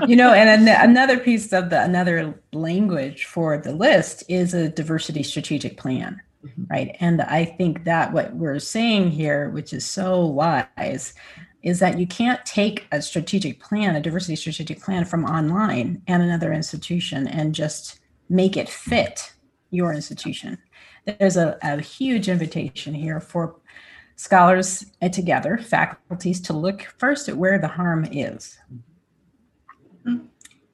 [0.07, 4.69] you know, and an- another piece of the another language for the list is a
[4.69, 6.71] diversity strategic plan, Mhm.
[6.71, 6.97] right?
[7.01, 11.15] And I think that what we're saying here, which is so wise,
[11.63, 16.23] is that you can't take a strategic plan, a diversity strategic plan from online and
[16.23, 17.99] another institution and just
[18.29, 19.33] make it fit
[19.77, 20.59] your institution.
[21.05, 23.57] There's a, a huge invitation here for
[24.17, 28.59] scholars together, faculties to look first at where the harm is.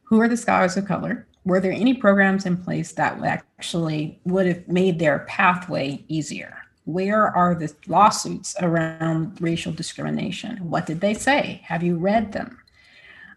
[0.05, 1.27] Who are the scholars of color?
[1.45, 6.57] Were there any programs in place that actually would have made their pathway easier?
[6.85, 10.59] Where are the lawsuits around racial discrimination?
[10.59, 11.61] What did they say?
[11.65, 12.59] Have you read them?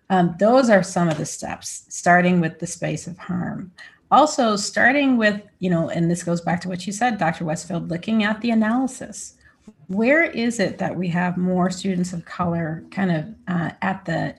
[0.09, 3.72] Um, those are some of the steps, starting with the space of harm.
[4.12, 7.43] Also, starting with, you know, and this goes back to what you said, Dr.
[7.43, 9.36] Westfield, looking at the analysis
[9.88, 14.36] where is it that we have more students of color kind of uh, at the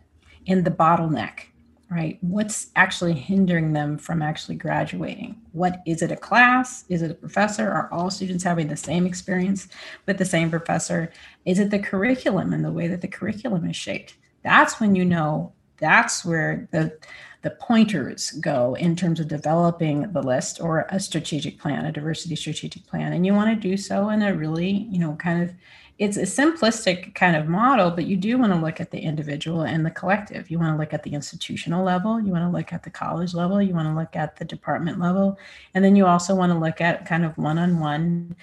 [0.46, 1.46] in the bottleneck
[1.88, 2.18] right?
[2.20, 5.40] What's actually hindering them from actually graduating?
[5.52, 6.84] What is it a class?
[6.88, 7.70] Is it a professor?
[7.70, 9.68] Are all students having the same experience
[10.04, 11.12] with the same professor?
[11.44, 14.16] Is it the curriculum and the way that the curriculum is shaped?
[14.42, 16.98] That's when you know that's where the
[17.42, 22.36] the pointers go in terms of developing the list or a strategic plan, a diversity
[22.36, 23.12] strategic plan.
[23.12, 25.54] And you want to do so in a really, you know, kind of
[25.98, 29.62] it's a simplistic kind of model, but you do want to look at the individual
[29.62, 30.50] and the collective.
[30.50, 33.32] You want to look at the institutional level, you want to look at the college
[33.32, 35.38] level, you want to look at the department level,
[35.72, 38.36] and then you also want to look at kind of one on one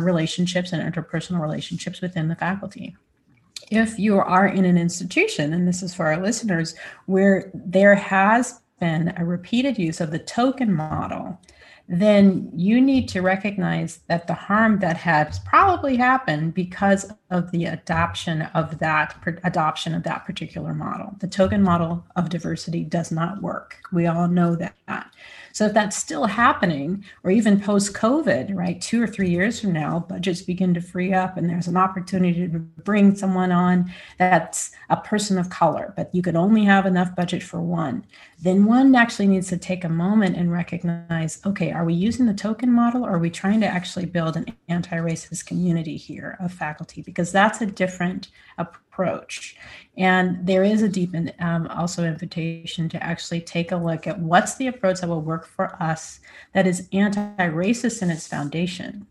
[0.00, 2.96] relationships and interpersonal relationships within the faculty.
[3.70, 6.74] If you are in an institution, and this is for our listeners,
[7.06, 11.38] where there has been a repeated use of the token model,
[11.88, 17.64] then you need to recognize that the harm that has probably happened because of the
[17.64, 21.14] adoption of that adoption of that particular model.
[21.20, 23.76] The token model of diversity does not work.
[23.92, 24.74] We all know that.
[25.52, 29.72] So if that's still happening, or even post COVID, right, two or three years from
[29.72, 34.70] now, budgets begin to free up and there's an opportunity to bring someone on that's
[34.88, 38.04] a person of color, but you could only have enough budget for one,
[38.42, 42.34] then one actually needs to take a moment and recognize okay, are we using the
[42.34, 46.52] token model or are we trying to actually build an anti racist community here of
[46.52, 47.02] faculty?
[47.02, 49.56] Because that's a different approach.
[49.96, 54.56] And there is a deep um, also invitation to actually take a look at what's
[54.56, 56.20] the approach that will work for us
[56.54, 59.06] that is anti-racist in its foundation.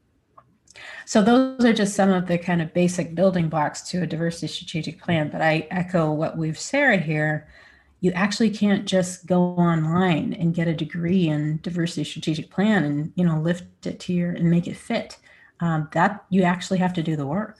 [1.05, 4.47] So those are just some of the kind of basic building blocks to a diversity
[4.47, 5.29] strategic plan.
[5.29, 7.47] But I echo what we've said here.
[8.01, 13.11] You actually can't just go online and get a degree in diversity strategic plan and
[13.15, 15.17] you know lift it to your and make it fit.
[15.59, 17.57] Um, that you actually have to do the work.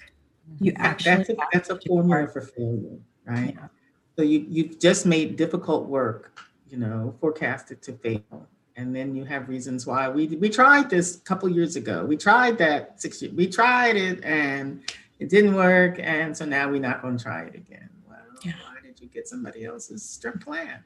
[0.60, 3.56] You actually that's a, that's a formula for failure, right?
[3.58, 3.68] Yeah.
[4.16, 6.40] So you you just made difficult work,
[6.70, 11.18] you know, forecasted to fail, and then you have reasons why we we tried this
[11.18, 12.06] a couple years ago.
[12.06, 13.34] We tried that six years.
[13.34, 14.82] We tried it and
[15.20, 17.90] it didn't work, and so now we're not going to try it again.
[18.08, 18.54] Well, yeah.
[18.64, 20.84] why did you get somebody else's strip plan?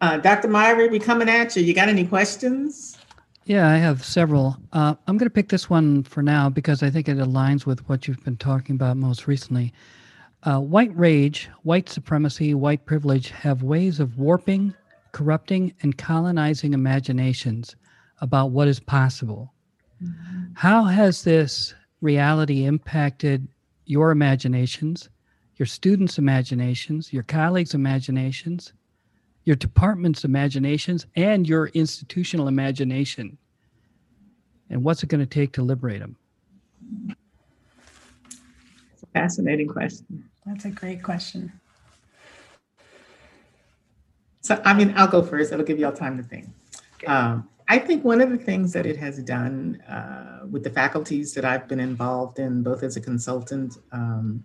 [0.00, 0.48] Uh, Dr.
[0.48, 1.62] Myhre, we coming at you.
[1.62, 2.98] You got any questions?
[3.44, 4.56] Yeah, I have several.
[4.72, 7.88] Uh, I'm going to pick this one for now because I think it aligns with
[7.88, 9.72] what you've been talking about most recently.
[10.44, 14.74] Uh, white rage, white supremacy, white privilege have ways of warping,
[15.12, 17.76] corrupting, and colonizing imaginations
[18.20, 19.52] about what is possible.
[20.02, 20.52] Mm-hmm.
[20.54, 23.46] How has this reality impacted
[23.86, 25.08] your imaginations,
[25.56, 28.72] your students' imaginations, your colleagues' imaginations,
[29.44, 33.38] your department's imaginations and your institutional imagination?
[34.70, 36.16] And what's it going to take to liberate them?
[37.08, 40.24] It's a fascinating question.
[40.46, 41.52] That's a great question.
[44.40, 45.52] So, I mean, I'll go first.
[45.52, 46.48] It'll give you all time to think.
[47.06, 51.32] Um, I think one of the things that it has done uh, with the faculties
[51.34, 54.42] that I've been involved in, both as a consultant um,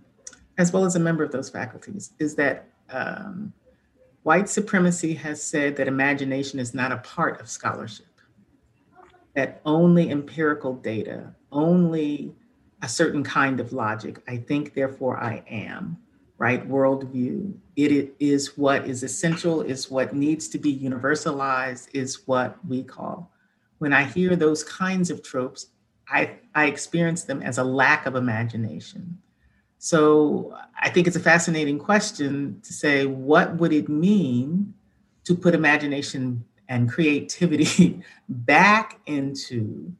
[0.57, 3.53] as well as a member of those faculties, is that um,
[4.27, 8.19] white supremacy has said that imagination is not a part of scholarship,
[9.35, 12.35] that only empirical data, only
[12.81, 15.97] a certain kind of logic, I think, therefore I am,
[16.37, 16.67] right?
[16.67, 17.53] Worldview.
[17.77, 23.31] It is what is essential, is what needs to be universalized, is what we call.
[23.77, 25.67] When I hear those kinds of tropes,
[26.09, 29.19] I, I experience them as a lack of imagination.
[29.79, 34.73] So I think it's a fascinating question to say what would it mean
[35.25, 39.93] to put imagination and creativity back into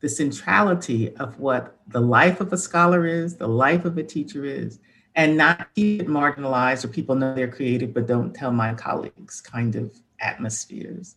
[0.00, 4.44] the centrality of what the life of a scholar is, the life of a teacher
[4.44, 4.78] is,
[5.16, 9.40] and not keep it marginalized or people know they're creative but don't tell my colleagues
[9.40, 11.16] kind of atmospheres.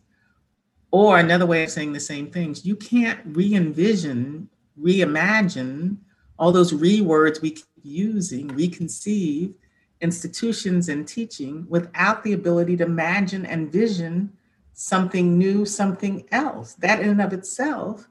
[0.90, 4.48] Or another way of saying the same things, you can't re envision,
[4.80, 5.98] reimagine
[6.38, 9.54] all those re words we using, we conceive
[10.00, 14.32] institutions and teaching without the ability to imagine and vision
[14.72, 16.74] something new, something else.
[16.74, 18.06] That in and of itself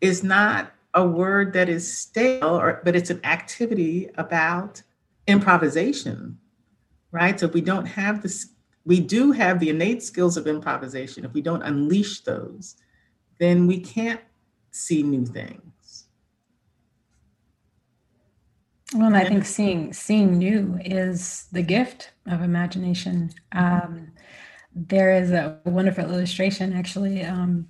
[0.00, 4.82] is not a word that is stale, or, but it's an activity about
[5.26, 6.38] improvisation,
[7.10, 7.38] right?
[7.38, 8.48] So if we don't have this,
[8.84, 11.24] we do have the innate skills of improvisation.
[11.24, 12.76] If we don't unleash those,
[13.38, 14.20] then we can't
[14.70, 15.67] see new things.
[18.94, 23.30] Well, I think seeing seeing new is the gift of imagination.
[23.52, 24.12] Um,
[24.74, 27.68] there is a wonderful illustration, actually, um,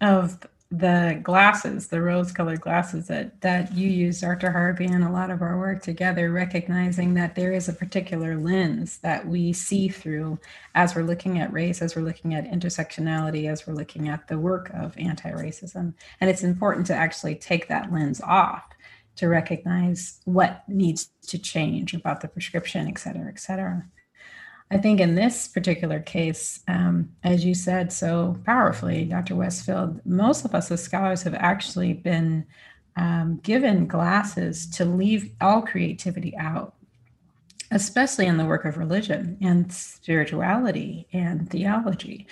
[0.00, 4.52] of the glasses, the rose-colored glasses that that you use, Dr.
[4.52, 8.98] Harvey, and a lot of our work together, recognizing that there is a particular lens
[8.98, 10.38] that we see through
[10.76, 14.38] as we're looking at race, as we're looking at intersectionality, as we're looking at the
[14.38, 18.62] work of anti-racism, and it's important to actually take that lens off
[19.16, 23.84] to recognize what needs to change about the prescription, et cetera, et cetera.
[24.70, 29.34] I think in this particular case, um, as you said so powerfully, Dr.
[29.34, 32.46] Westfield, most of us as scholars have actually been
[32.96, 36.74] um, given glasses to leave all creativity out,
[37.72, 42.28] especially in the work of religion and spirituality and theology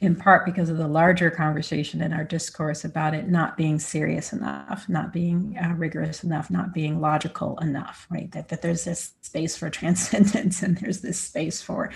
[0.00, 4.32] in part because of the larger conversation in our discourse about it not being serious
[4.32, 8.32] enough, not being uh, rigorous enough, not being logical enough, right?
[8.32, 11.90] That, that there's this space for transcendence and there's this space for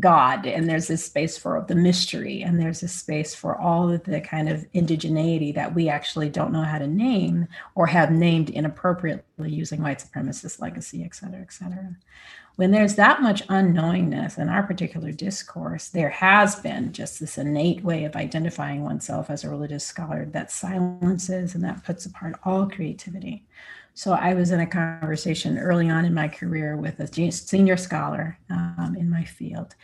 [0.00, 4.04] God and there's this space for the mystery and there's this space for all of
[4.04, 8.50] the kind of indigeneity that we actually don't know how to name or have named
[8.50, 11.96] inappropriately using white supremacist legacy, et cetera, et cetera
[12.58, 17.84] when there's that much unknowingness in our particular discourse, there has been just this innate
[17.84, 22.68] way of identifying oneself as a religious scholar that silences and that puts apart all
[22.68, 23.46] creativity.
[23.94, 28.40] So I was in a conversation early on in my career with a senior scholar
[28.50, 29.76] um, in my field,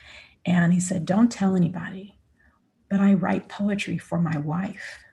[0.45, 2.19] and he said, "Don't tell anybody,
[2.89, 5.04] but I write poetry for my wife."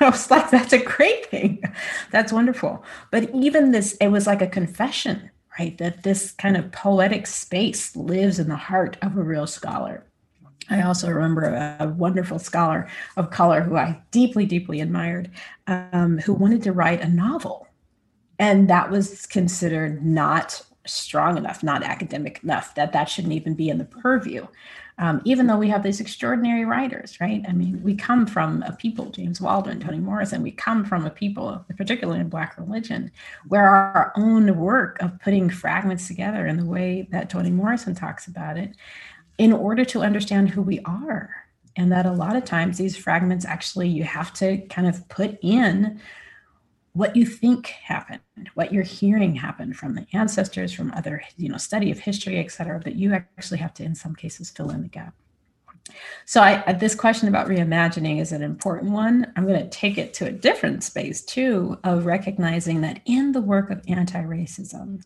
[0.02, 1.62] I was like, that's a great thing.
[2.10, 2.82] That's wonderful.
[3.10, 5.76] But even this, it was like a confession, right?
[5.78, 10.06] That this kind of poetic space lives in the heart of a real scholar.
[10.70, 15.30] I also remember a, a wonderful scholar of color who I deeply, deeply admired,
[15.66, 17.68] um, who wanted to write a novel.
[18.38, 23.68] And that was considered not strong enough, not academic enough, that that shouldn't even be
[23.68, 24.46] in the purview
[25.00, 27.42] um, even though we have these extraordinary writers, right?
[27.48, 31.10] I mean, we come from a people, James Baldwin, Toni Morrison, we come from a
[31.10, 33.10] people, particularly in Black religion,
[33.48, 38.26] where our own work of putting fragments together in the way that Toni Morrison talks
[38.26, 38.76] about it,
[39.38, 41.30] in order to understand who we are.
[41.76, 45.38] And that a lot of times these fragments actually you have to kind of put
[45.40, 45.98] in
[46.92, 48.20] what you think happened,
[48.54, 52.50] what you're hearing happened from the ancestors, from other, you know, study of history, et
[52.50, 55.14] cetera, but you actually have to, in some cases, fill in the gap.
[56.24, 59.32] So I, uh, this question about reimagining is an important one.
[59.36, 63.40] I'm going to take it to a different space too, of recognizing that in the
[63.40, 65.02] work of anti-racism,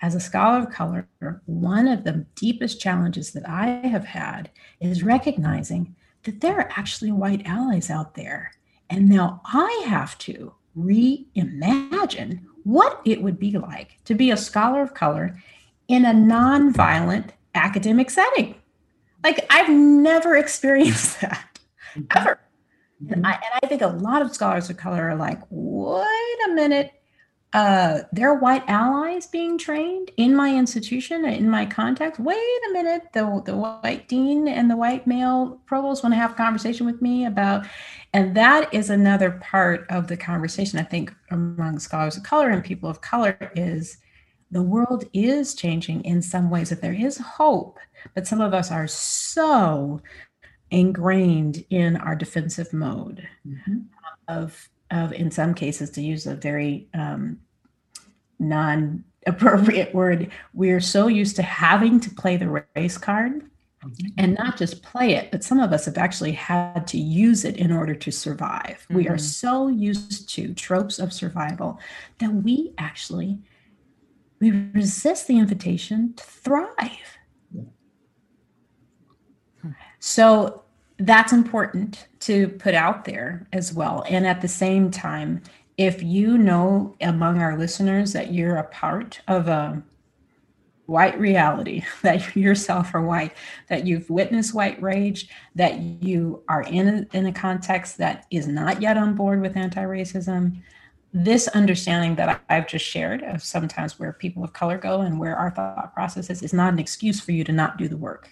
[0.00, 1.06] as a scholar of color,
[1.46, 7.12] one of the deepest challenges that I have had is recognizing that there are actually
[7.12, 8.52] white allies out there.
[8.90, 14.82] And now I have to reimagine what it would be like to be a scholar
[14.82, 15.36] of color
[15.88, 18.54] in a nonviolent academic setting.
[19.24, 21.58] Like I've never experienced that
[21.96, 22.18] mm-hmm.
[22.18, 22.40] ever.
[23.02, 23.12] Mm-hmm.
[23.14, 26.54] And, I, and I think a lot of scholars of color are like, wait a
[26.54, 26.92] minute,
[27.52, 32.18] uh, there are white allies being trained in my institution, in my context.
[32.18, 36.32] Wait a minute, the, the white dean and the white male provost want to have
[36.32, 37.66] a conversation with me about
[38.14, 42.62] and that is another part of the conversation, I think, among scholars of color and
[42.62, 43.98] people of color is
[44.50, 47.78] the world is changing in some ways, that there is hope,
[48.14, 50.02] but some of us are so
[50.70, 53.78] ingrained in our defensive mode mm-hmm.
[54.28, 57.40] of, of, in some cases, to use a very um,
[58.38, 63.42] non appropriate word, we're so used to having to play the race card
[63.84, 64.08] Mm-hmm.
[64.16, 67.56] and not just play it, but some of us have actually had to use it
[67.56, 68.78] in order to survive.
[68.84, 68.94] Mm-hmm.
[68.94, 69.18] We are mm-hmm.
[69.18, 71.80] so used to tropes of survival
[72.18, 73.40] that we actually
[74.38, 77.18] we resist the invitation to thrive.
[79.98, 80.61] So
[81.06, 84.04] that's important to put out there as well.
[84.08, 85.42] And at the same time,
[85.76, 89.82] if you know among our listeners that you're a part of a
[90.86, 93.32] white reality that you yourself are white
[93.68, 98.46] that you've witnessed white rage that you are in a, in a context that is
[98.46, 100.60] not yet on board with anti-racism
[101.14, 105.36] this understanding that i've just shared of sometimes where people of color go and where
[105.36, 108.28] our thought process is is not an excuse for you to not do the work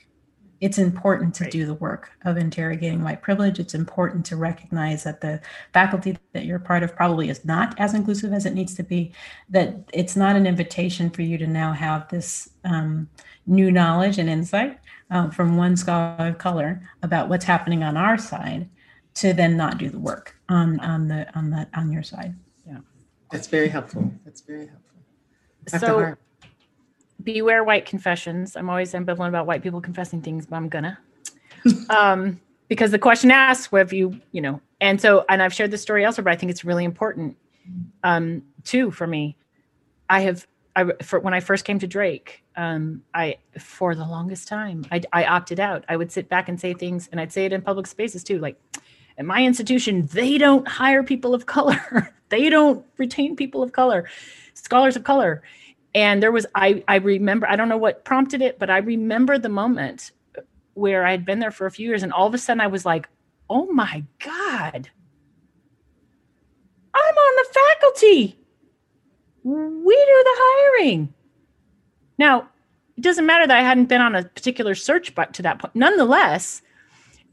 [0.60, 1.52] it's important to right.
[1.52, 3.58] do the work of interrogating white privilege.
[3.58, 5.40] It's important to recognize that the
[5.72, 9.12] faculty that you're part of probably is not as inclusive as it needs to be,
[9.48, 13.08] that it's not an invitation for you to now have this um,
[13.46, 14.78] new knowledge and insight
[15.10, 18.68] um, from one scholar of color about what's happening on our side
[19.14, 22.34] to then not do the work on, on the on the on your side.
[22.66, 22.78] Yeah.
[23.32, 24.12] That's very helpful.
[24.24, 25.00] That's very helpful.
[25.66, 25.78] Dr.
[25.86, 26.18] So Hart
[27.22, 28.56] beware white confessions.
[28.56, 30.98] I'm always ambivalent about white people confessing things, but I'm gonna.
[31.90, 35.82] um, because the question asks, "Have you, you know?" And so, and I've shared this
[35.82, 37.36] story elsewhere, but I think it's really important
[38.02, 39.36] um, too for me.
[40.08, 44.48] I have, I for when I first came to Drake, um, I for the longest
[44.48, 45.84] time I, I opted out.
[45.88, 48.38] I would sit back and say things, and I'd say it in public spaces too,
[48.38, 48.56] like
[49.18, 52.10] at my institution, they don't hire people of color.
[52.30, 54.08] they don't retain people of color,
[54.54, 55.42] scholars of color.
[55.94, 59.38] And there was, I, I remember, I don't know what prompted it, but I remember
[59.38, 60.12] the moment
[60.74, 62.02] where I had been there for a few years.
[62.02, 63.08] And all of a sudden I was like,
[63.48, 64.88] oh my God,
[66.94, 68.38] I'm on the faculty.
[69.42, 71.12] We do the hiring.
[72.18, 72.48] Now,
[72.96, 75.74] it doesn't matter that I hadn't been on a particular search but to that point.
[75.74, 76.62] Nonetheless,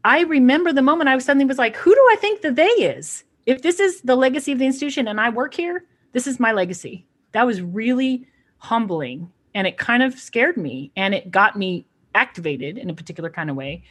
[0.04, 3.24] I remember the moment I suddenly was like, who do I think the they is?
[3.46, 5.84] If this is the legacy of the institution and I work here,
[6.14, 7.06] this is my legacy.
[7.34, 8.26] That was really
[8.60, 11.86] humbling and it kind of scared me and it got me
[12.16, 13.84] activated in a particular kind of way.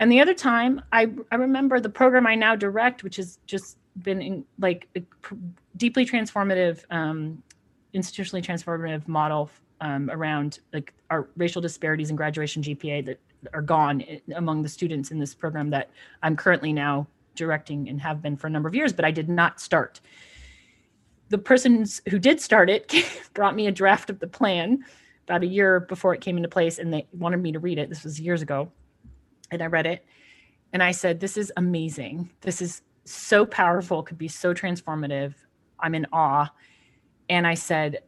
[0.00, 3.78] And the other time, I, I remember the program I now direct, which has just
[4.02, 5.02] been in, like a
[5.76, 7.42] deeply transformative, um,
[7.94, 9.50] institutionally transformative model
[9.80, 13.20] um, around like our racial disparities in graduation GPA that
[13.52, 14.04] are gone
[14.34, 15.90] among the students in this program that
[16.22, 19.28] I'm currently now directing and have been for a number of years, but I did
[19.28, 20.00] not start.
[21.30, 22.92] The persons who did start it
[23.34, 24.84] brought me a draft of the plan
[25.24, 27.88] about a year before it came into place, and they wanted me to read it.
[27.88, 28.70] This was years ago.
[29.50, 30.04] And I read it,
[30.72, 32.30] and I said, This is amazing.
[32.42, 35.34] This is so powerful, could be so transformative.
[35.80, 36.50] I'm in awe.
[37.30, 38.02] And I said,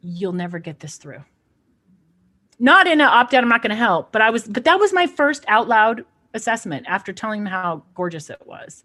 [0.00, 1.24] You'll never get this through
[2.58, 4.78] not in an opt out i'm not going to help but i was but that
[4.78, 8.84] was my first out loud assessment after telling them how gorgeous it was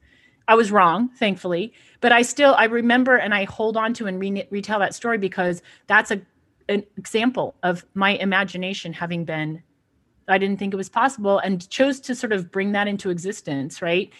[0.49, 1.71] i was wrong thankfully
[2.01, 5.17] but i still i remember and i hold on to and re- retell that story
[5.17, 6.21] because that's a
[6.67, 9.63] an example of my imagination having been
[10.27, 13.81] i didn't think it was possible and chose to sort of bring that into existence
[13.81, 14.11] right?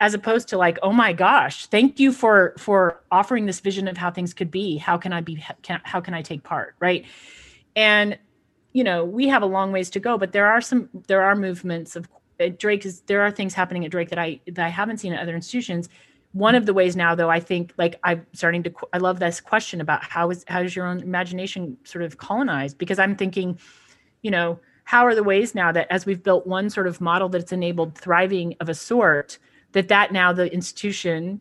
[0.00, 3.96] As opposed to like oh my gosh thank you for for offering this vision of
[3.96, 4.76] how things could be.
[4.76, 6.76] How can i be can, how can i take part?
[6.78, 7.04] Right?
[7.74, 8.16] And
[8.72, 11.34] you know we have a long ways to go but there are some there are
[11.34, 12.08] movements of
[12.58, 15.20] drake is there are things happening at drake that i that i haven't seen at
[15.20, 15.88] other institutions.
[16.32, 19.40] One of the ways now though i think like i'm starting to i love this
[19.40, 23.58] question about how is how is your own imagination sort of colonized because i'm thinking
[24.22, 27.28] you know how are the ways now that as we've built one sort of model
[27.28, 29.38] that's enabled thriving of a sort
[29.72, 31.40] that that now the institution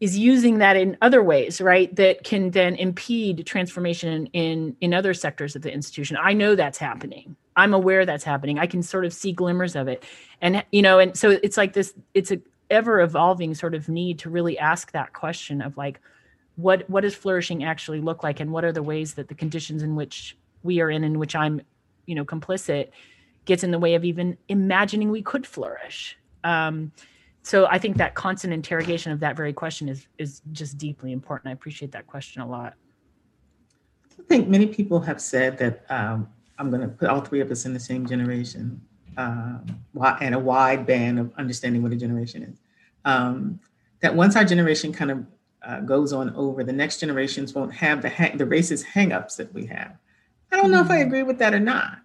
[0.00, 1.94] is using that in other ways right?
[1.96, 6.16] That can then impede transformation in in other sectors of the institution.
[6.20, 9.88] I know that's happening i'm aware that's happening i can sort of see glimmers of
[9.88, 10.04] it
[10.40, 14.18] and you know and so it's like this it's a ever evolving sort of need
[14.18, 16.00] to really ask that question of like
[16.56, 19.82] what what does flourishing actually look like and what are the ways that the conditions
[19.82, 21.60] in which we are in in which i'm
[22.06, 22.88] you know complicit
[23.44, 26.92] gets in the way of even imagining we could flourish um,
[27.46, 31.48] so I think that constant interrogation of that very question is is just deeply important.
[31.48, 32.74] I appreciate that question a lot.
[34.18, 36.28] I think many people have said that um,
[36.58, 38.80] I'm going to put all three of us in the same generation
[39.16, 39.58] uh,
[40.20, 42.58] and a wide band of understanding what a generation is.
[43.04, 43.60] Um,
[44.00, 45.26] that once our generation kind of
[45.62, 49.52] uh, goes on over, the next generations won't have the hang- the racist hangups that
[49.54, 49.96] we have.
[50.52, 51.08] I don't know if I mm-hmm.
[51.08, 51.98] agree with that or not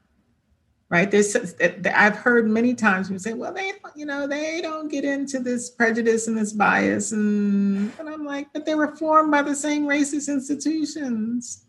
[0.92, 1.10] right?
[1.10, 5.06] There's I've heard many times people say, well, they don't, you know they don't get
[5.06, 9.42] into this prejudice and this bias, and, and I'm like, but they were formed by
[9.42, 11.66] the same racist institutions.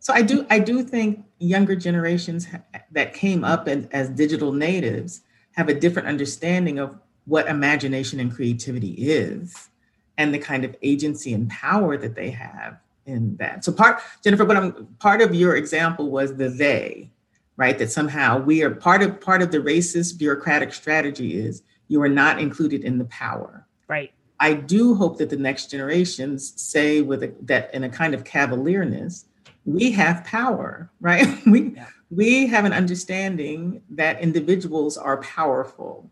[0.00, 2.48] So I do I do think younger generations
[2.90, 5.20] that came up in, as digital natives
[5.52, 6.96] have a different understanding of
[7.26, 9.68] what imagination and creativity is
[10.16, 13.62] and the kind of agency and power that they have in that.
[13.64, 17.10] So part Jennifer, but I'm part of your example was the they,
[17.56, 17.78] right?
[17.78, 22.08] That somehow we are part of part of the racist bureaucratic strategy is you are
[22.08, 23.66] not included in the power.
[23.86, 24.12] Right.
[24.38, 28.24] I do hope that the next generations say with a, that in a kind of
[28.24, 29.26] cavalierness,
[29.64, 31.26] we have power, right?
[31.46, 31.86] We yeah.
[32.10, 36.10] we have an understanding that individuals are powerful,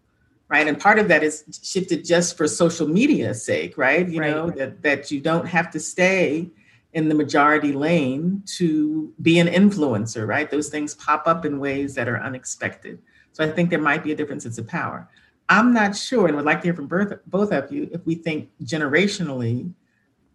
[0.48, 0.66] right?
[0.66, 4.08] And part of that is shifted just for social media's sake, right?
[4.08, 4.30] You right.
[4.30, 6.50] know that that you don't have to stay
[6.92, 10.50] in the majority lane to be an influencer, right?
[10.50, 12.98] Those things pop up in ways that are unexpected.
[13.32, 15.08] So I think there might be a different sense of power.
[15.50, 18.14] I'm not sure, and would like to hear from both, both of you, if we
[18.14, 19.72] think generationally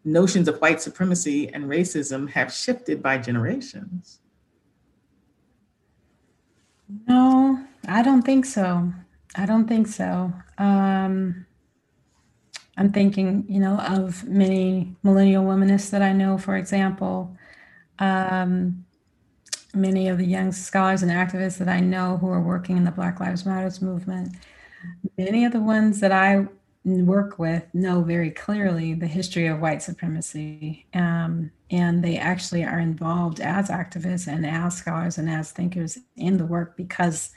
[0.05, 4.19] notions of white supremacy and racism have shifted by generations.
[7.07, 8.91] No, I don't think so.
[9.35, 10.31] I don't think so.
[10.57, 11.45] Um,
[12.77, 17.35] I'm thinking, you know, of many millennial womanists that I know, for example.
[17.99, 18.85] Um,
[19.73, 22.91] many of the young scholars and activists that I know who are working in the
[22.91, 24.35] Black Lives Matters movement,
[25.17, 26.47] many of the ones that I
[26.85, 30.85] work with know very clearly the history of white supremacy.
[30.93, 36.37] Um, and they actually are involved as activists and as scholars and as thinkers in
[36.37, 37.31] the work because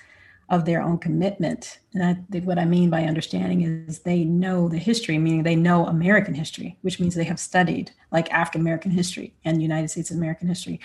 [0.48, 1.80] of their own commitment.
[1.92, 5.56] And I think what I mean by understanding is they know the history, meaning they
[5.56, 10.10] know American history, which means they have studied like African American history and United States
[10.10, 10.80] American history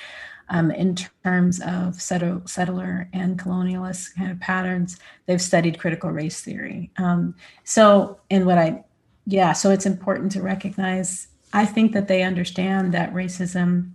[0.51, 4.99] um, in terms of settle, settler and colonialist kind of patterns.
[5.25, 6.91] They've studied critical race theory.
[6.97, 8.83] Um, so, and what I,
[9.25, 13.91] yeah, so it's important to recognize, I think that they understand that racism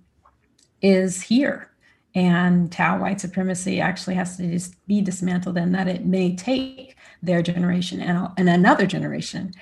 [0.80, 1.70] is here
[2.14, 6.96] and how white supremacy actually has to just be dismantled and that it may take
[7.22, 9.52] their generation and, and another generation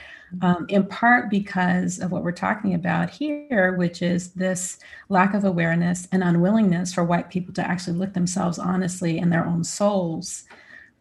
[0.42, 4.78] um, in part because of what we're talking about here which is this
[5.08, 9.46] lack of awareness and unwillingness for white people to actually look themselves honestly in their
[9.46, 10.44] own souls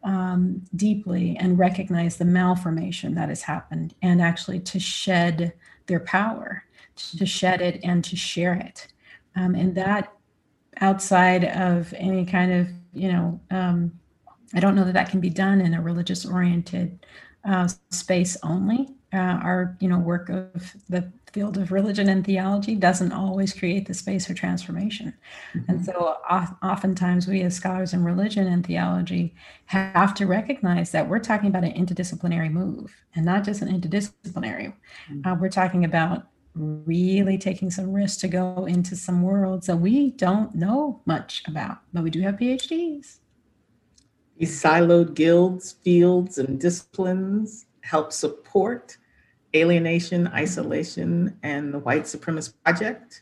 [0.03, 5.53] um, deeply and recognize the malformation that has happened and actually to shed
[5.87, 6.63] their power
[6.95, 8.87] to shed it and to share it
[9.35, 10.13] um, and that
[10.81, 13.91] outside of any kind of, you know, um,
[14.53, 17.05] I don't know that that can be done in a religious oriented
[17.45, 18.89] uh, space only.
[19.13, 23.87] Uh, our, you know, work of the field of religion and theology doesn't always create
[23.87, 25.13] the space for transformation.
[25.53, 25.71] Mm-hmm.
[25.71, 26.17] And so
[26.63, 29.33] oftentimes we as scholars in religion and theology
[29.65, 34.73] have to recognize that we're talking about an interdisciplinary move and not just an interdisciplinary.
[35.11, 35.27] Mm-hmm.
[35.27, 40.11] Uh, we're talking about really taking some risks to go into some worlds that we
[40.11, 43.19] don't know much about, but we do have PhDs.
[44.37, 48.97] These siloed guilds, fields, and disciplines help support
[49.55, 53.21] alienation, isolation, and the white supremacist project,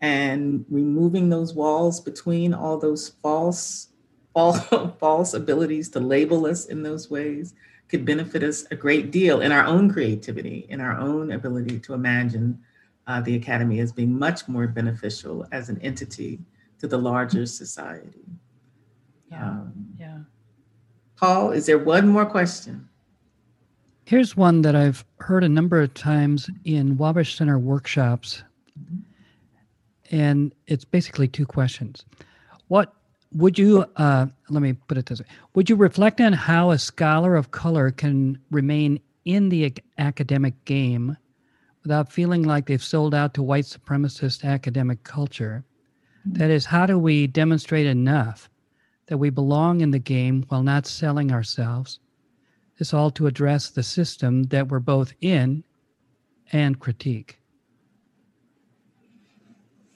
[0.00, 3.88] and removing those walls between all those false,
[4.32, 4.60] false,
[5.00, 7.54] false abilities to label us in those ways
[7.88, 11.92] could benefit us a great deal in our own creativity, in our own ability to
[11.92, 12.58] imagine
[13.06, 16.40] uh, the Academy as being much more beneficial as an entity
[16.78, 18.24] to the larger society.
[19.30, 19.44] Yeah.
[19.44, 20.18] Um, yeah.
[21.16, 22.88] Paul, is there one more question?
[24.04, 28.42] Here's one that I've heard a number of times in Wabash Center workshops.
[30.10, 32.04] And it's basically two questions.
[32.68, 32.92] What
[33.32, 36.78] would you, uh, let me put it this way Would you reflect on how a
[36.78, 41.16] scholar of color can remain in the academic game
[41.82, 45.64] without feeling like they've sold out to white supremacist academic culture.
[46.24, 48.48] That is, how do we demonstrate enough
[49.06, 51.98] that we belong in the game while not selling ourselves?
[52.78, 55.64] This all to address the system that we're both in
[56.52, 57.38] and critique.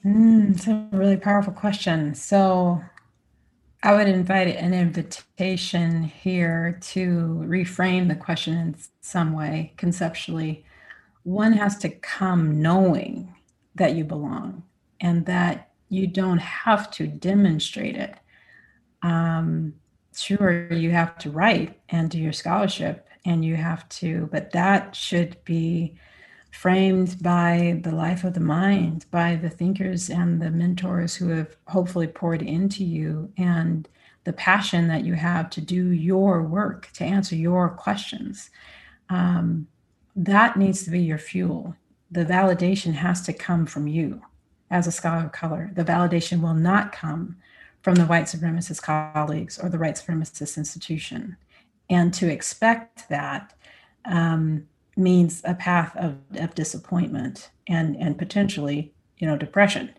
[0.05, 2.15] Mm, it's a really powerful question.
[2.15, 2.81] So,
[3.83, 10.65] I would invite an invitation here to reframe the question in some way conceptually
[11.27, 13.35] one has to come knowing
[13.75, 14.63] that you belong
[15.01, 18.15] and that you don't have to demonstrate it.
[19.01, 19.73] Um,
[20.21, 24.95] sure, you have to write and do your scholarship, and you have to, but that
[24.95, 25.95] should be
[26.51, 31.55] framed by the life of the mind, by the thinkers and the mentors who have
[31.67, 33.87] hopefully poured into you, and
[34.23, 38.49] the passion that you have to do your work, to answer your questions.
[39.09, 39.67] Um,
[40.15, 41.75] that needs to be your fuel.
[42.11, 44.21] The validation has to come from you
[44.71, 45.71] as a scholar of color.
[45.73, 47.37] The validation will not come
[47.87, 51.37] from the white supremacist colleagues or the white supremacist institution.
[51.89, 53.53] And to expect that
[54.03, 54.67] um,
[54.97, 59.91] means a path of, of disappointment and, and potentially, you know, depression.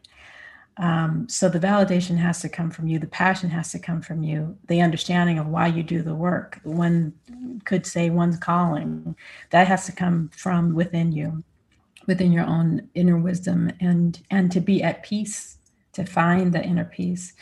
[0.77, 2.99] Um, so the validation has to come from you.
[2.99, 4.59] The passion has to come from you.
[4.69, 6.61] The understanding of why you do the work.
[6.65, 7.15] One
[7.65, 9.17] could say one's calling.
[9.49, 11.43] That has to come from within you,
[12.07, 15.57] within your own inner wisdom, and and to be at peace,
[15.95, 17.33] to find the inner peace.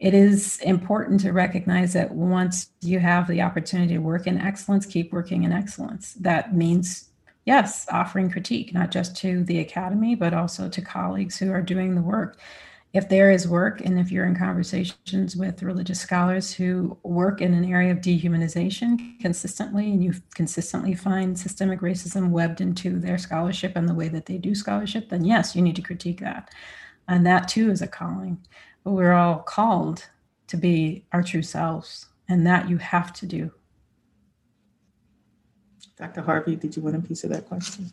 [0.00, 4.86] It is important to recognize that once you have the opportunity to work in excellence,
[4.86, 6.14] keep working in excellence.
[6.14, 7.08] That means
[7.44, 11.94] yes, offering critique, not just to the academy, but also to colleagues who are doing
[11.94, 12.38] the work.
[12.92, 17.52] If there is work and if you're in conversations with religious scholars who work in
[17.52, 23.72] an area of dehumanization consistently and you consistently find systemic racism webbed into their scholarship
[23.76, 26.50] and the way that they do scholarship then yes you need to critique that.
[27.08, 28.38] And that too is a calling
[28.88, 30.06] but we're all called
[30.46, 33.52] to be our true selves and that you have to do.
[35.98, 37.92] Dr harvey did you want a piece of that question?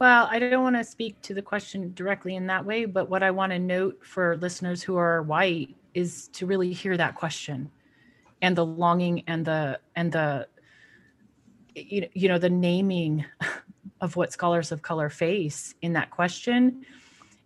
[0.00, 3.22] Well, I don't want to speak to the question directly in that way, but what
[3.22, 7.70] I want to note for listeners who are white is to really hear that question
[8.42, 10.48] and the longing and the and the
[11.76, 13.24] you know the naming
[14.00, 16.84] of what scholars of color face in that question.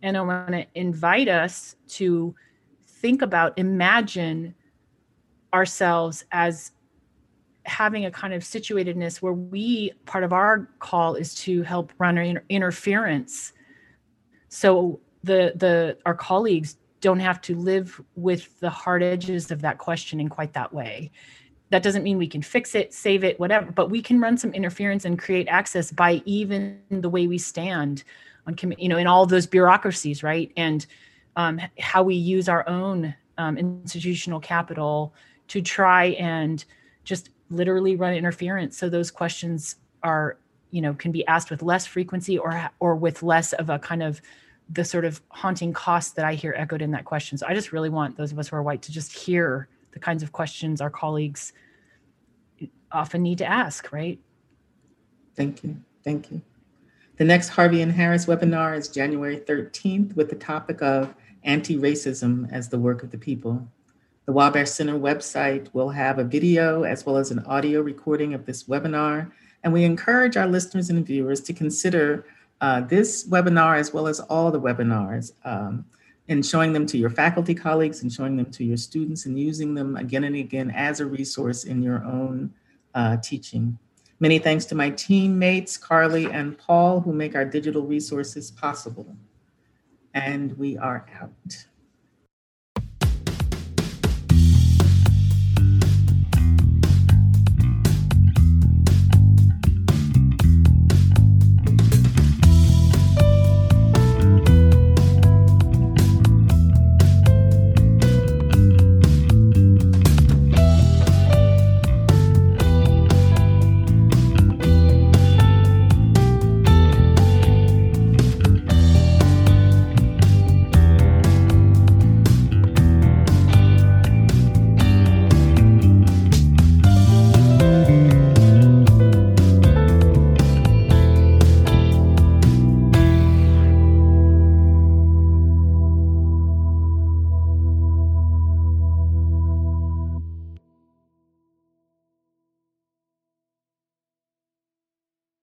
[0.00, 2.34] And i want to invite us to
[3.02, 4.54] think about imagine
[5.52, 6.72] ourselves as
[7.64, 12.16] having a kind of situatedness where we part of our call is to help run
[12.16, 13.52] inter- interference.
[14.48, 19.78] So the the our colleagues don't have to live with the hard edges of that
[19.78, 21.10] question in quite that way.
[21.70, 24.52] That doesn't mean we can fix it save it whatever but we can run some
[24.52, 28.04] interference and create access by even the way we stand
[28.46, 30.52] on you know in all those bureaucracies right?
[30.56, 30.86] And
[31.36, 35.14] um, how we use our own um, institutional capital
[35.48, 36.64] to try and
[37.04, 38.76] just literally run interference.
[38.76, 40.38] So those questions are
[40.70, 44.02] you know can be asked with less frequency or or with less of a kind
[44.02, 44.20] of
[44.70, 47.38] the sort of haunting cost that i hear echoed in that question.
[47.38, 49.98] So i just really want those of us who are white to just hear the
[49.98, 51.52] kinds of questions our colleagues
[52.90, 54.18] often need to ask right?
[55.36, 55.76] Thank you.
[56.04, 56.42] Thank you.
[57.16, 61.14] The next harvey and harris webinar is january 13th with the topic of
[61.44, 63.66] anti-racism as the work of the people
[64.24, 68.46] the Wabash Center website will have a video as well as an audio recording of
[68.46, 69.30] this webinar.
[69.64, 72.24] And we encourage our listeners and viewers to consider
[72.60, 75.84] uh, this webinar as well as all the webinars um,
[76.28, 79.74] and showing them to your faculty colleagues and showing them to your students and using
[79.74, 82.52] them again and again as a resource in your own
[82.94, 83.76] uh, teaching.
[84.20, 89.16] Many thanks to my teammates, Carly and Paul, who make our digital resources possible.
[90.14, 91.66] And we are out.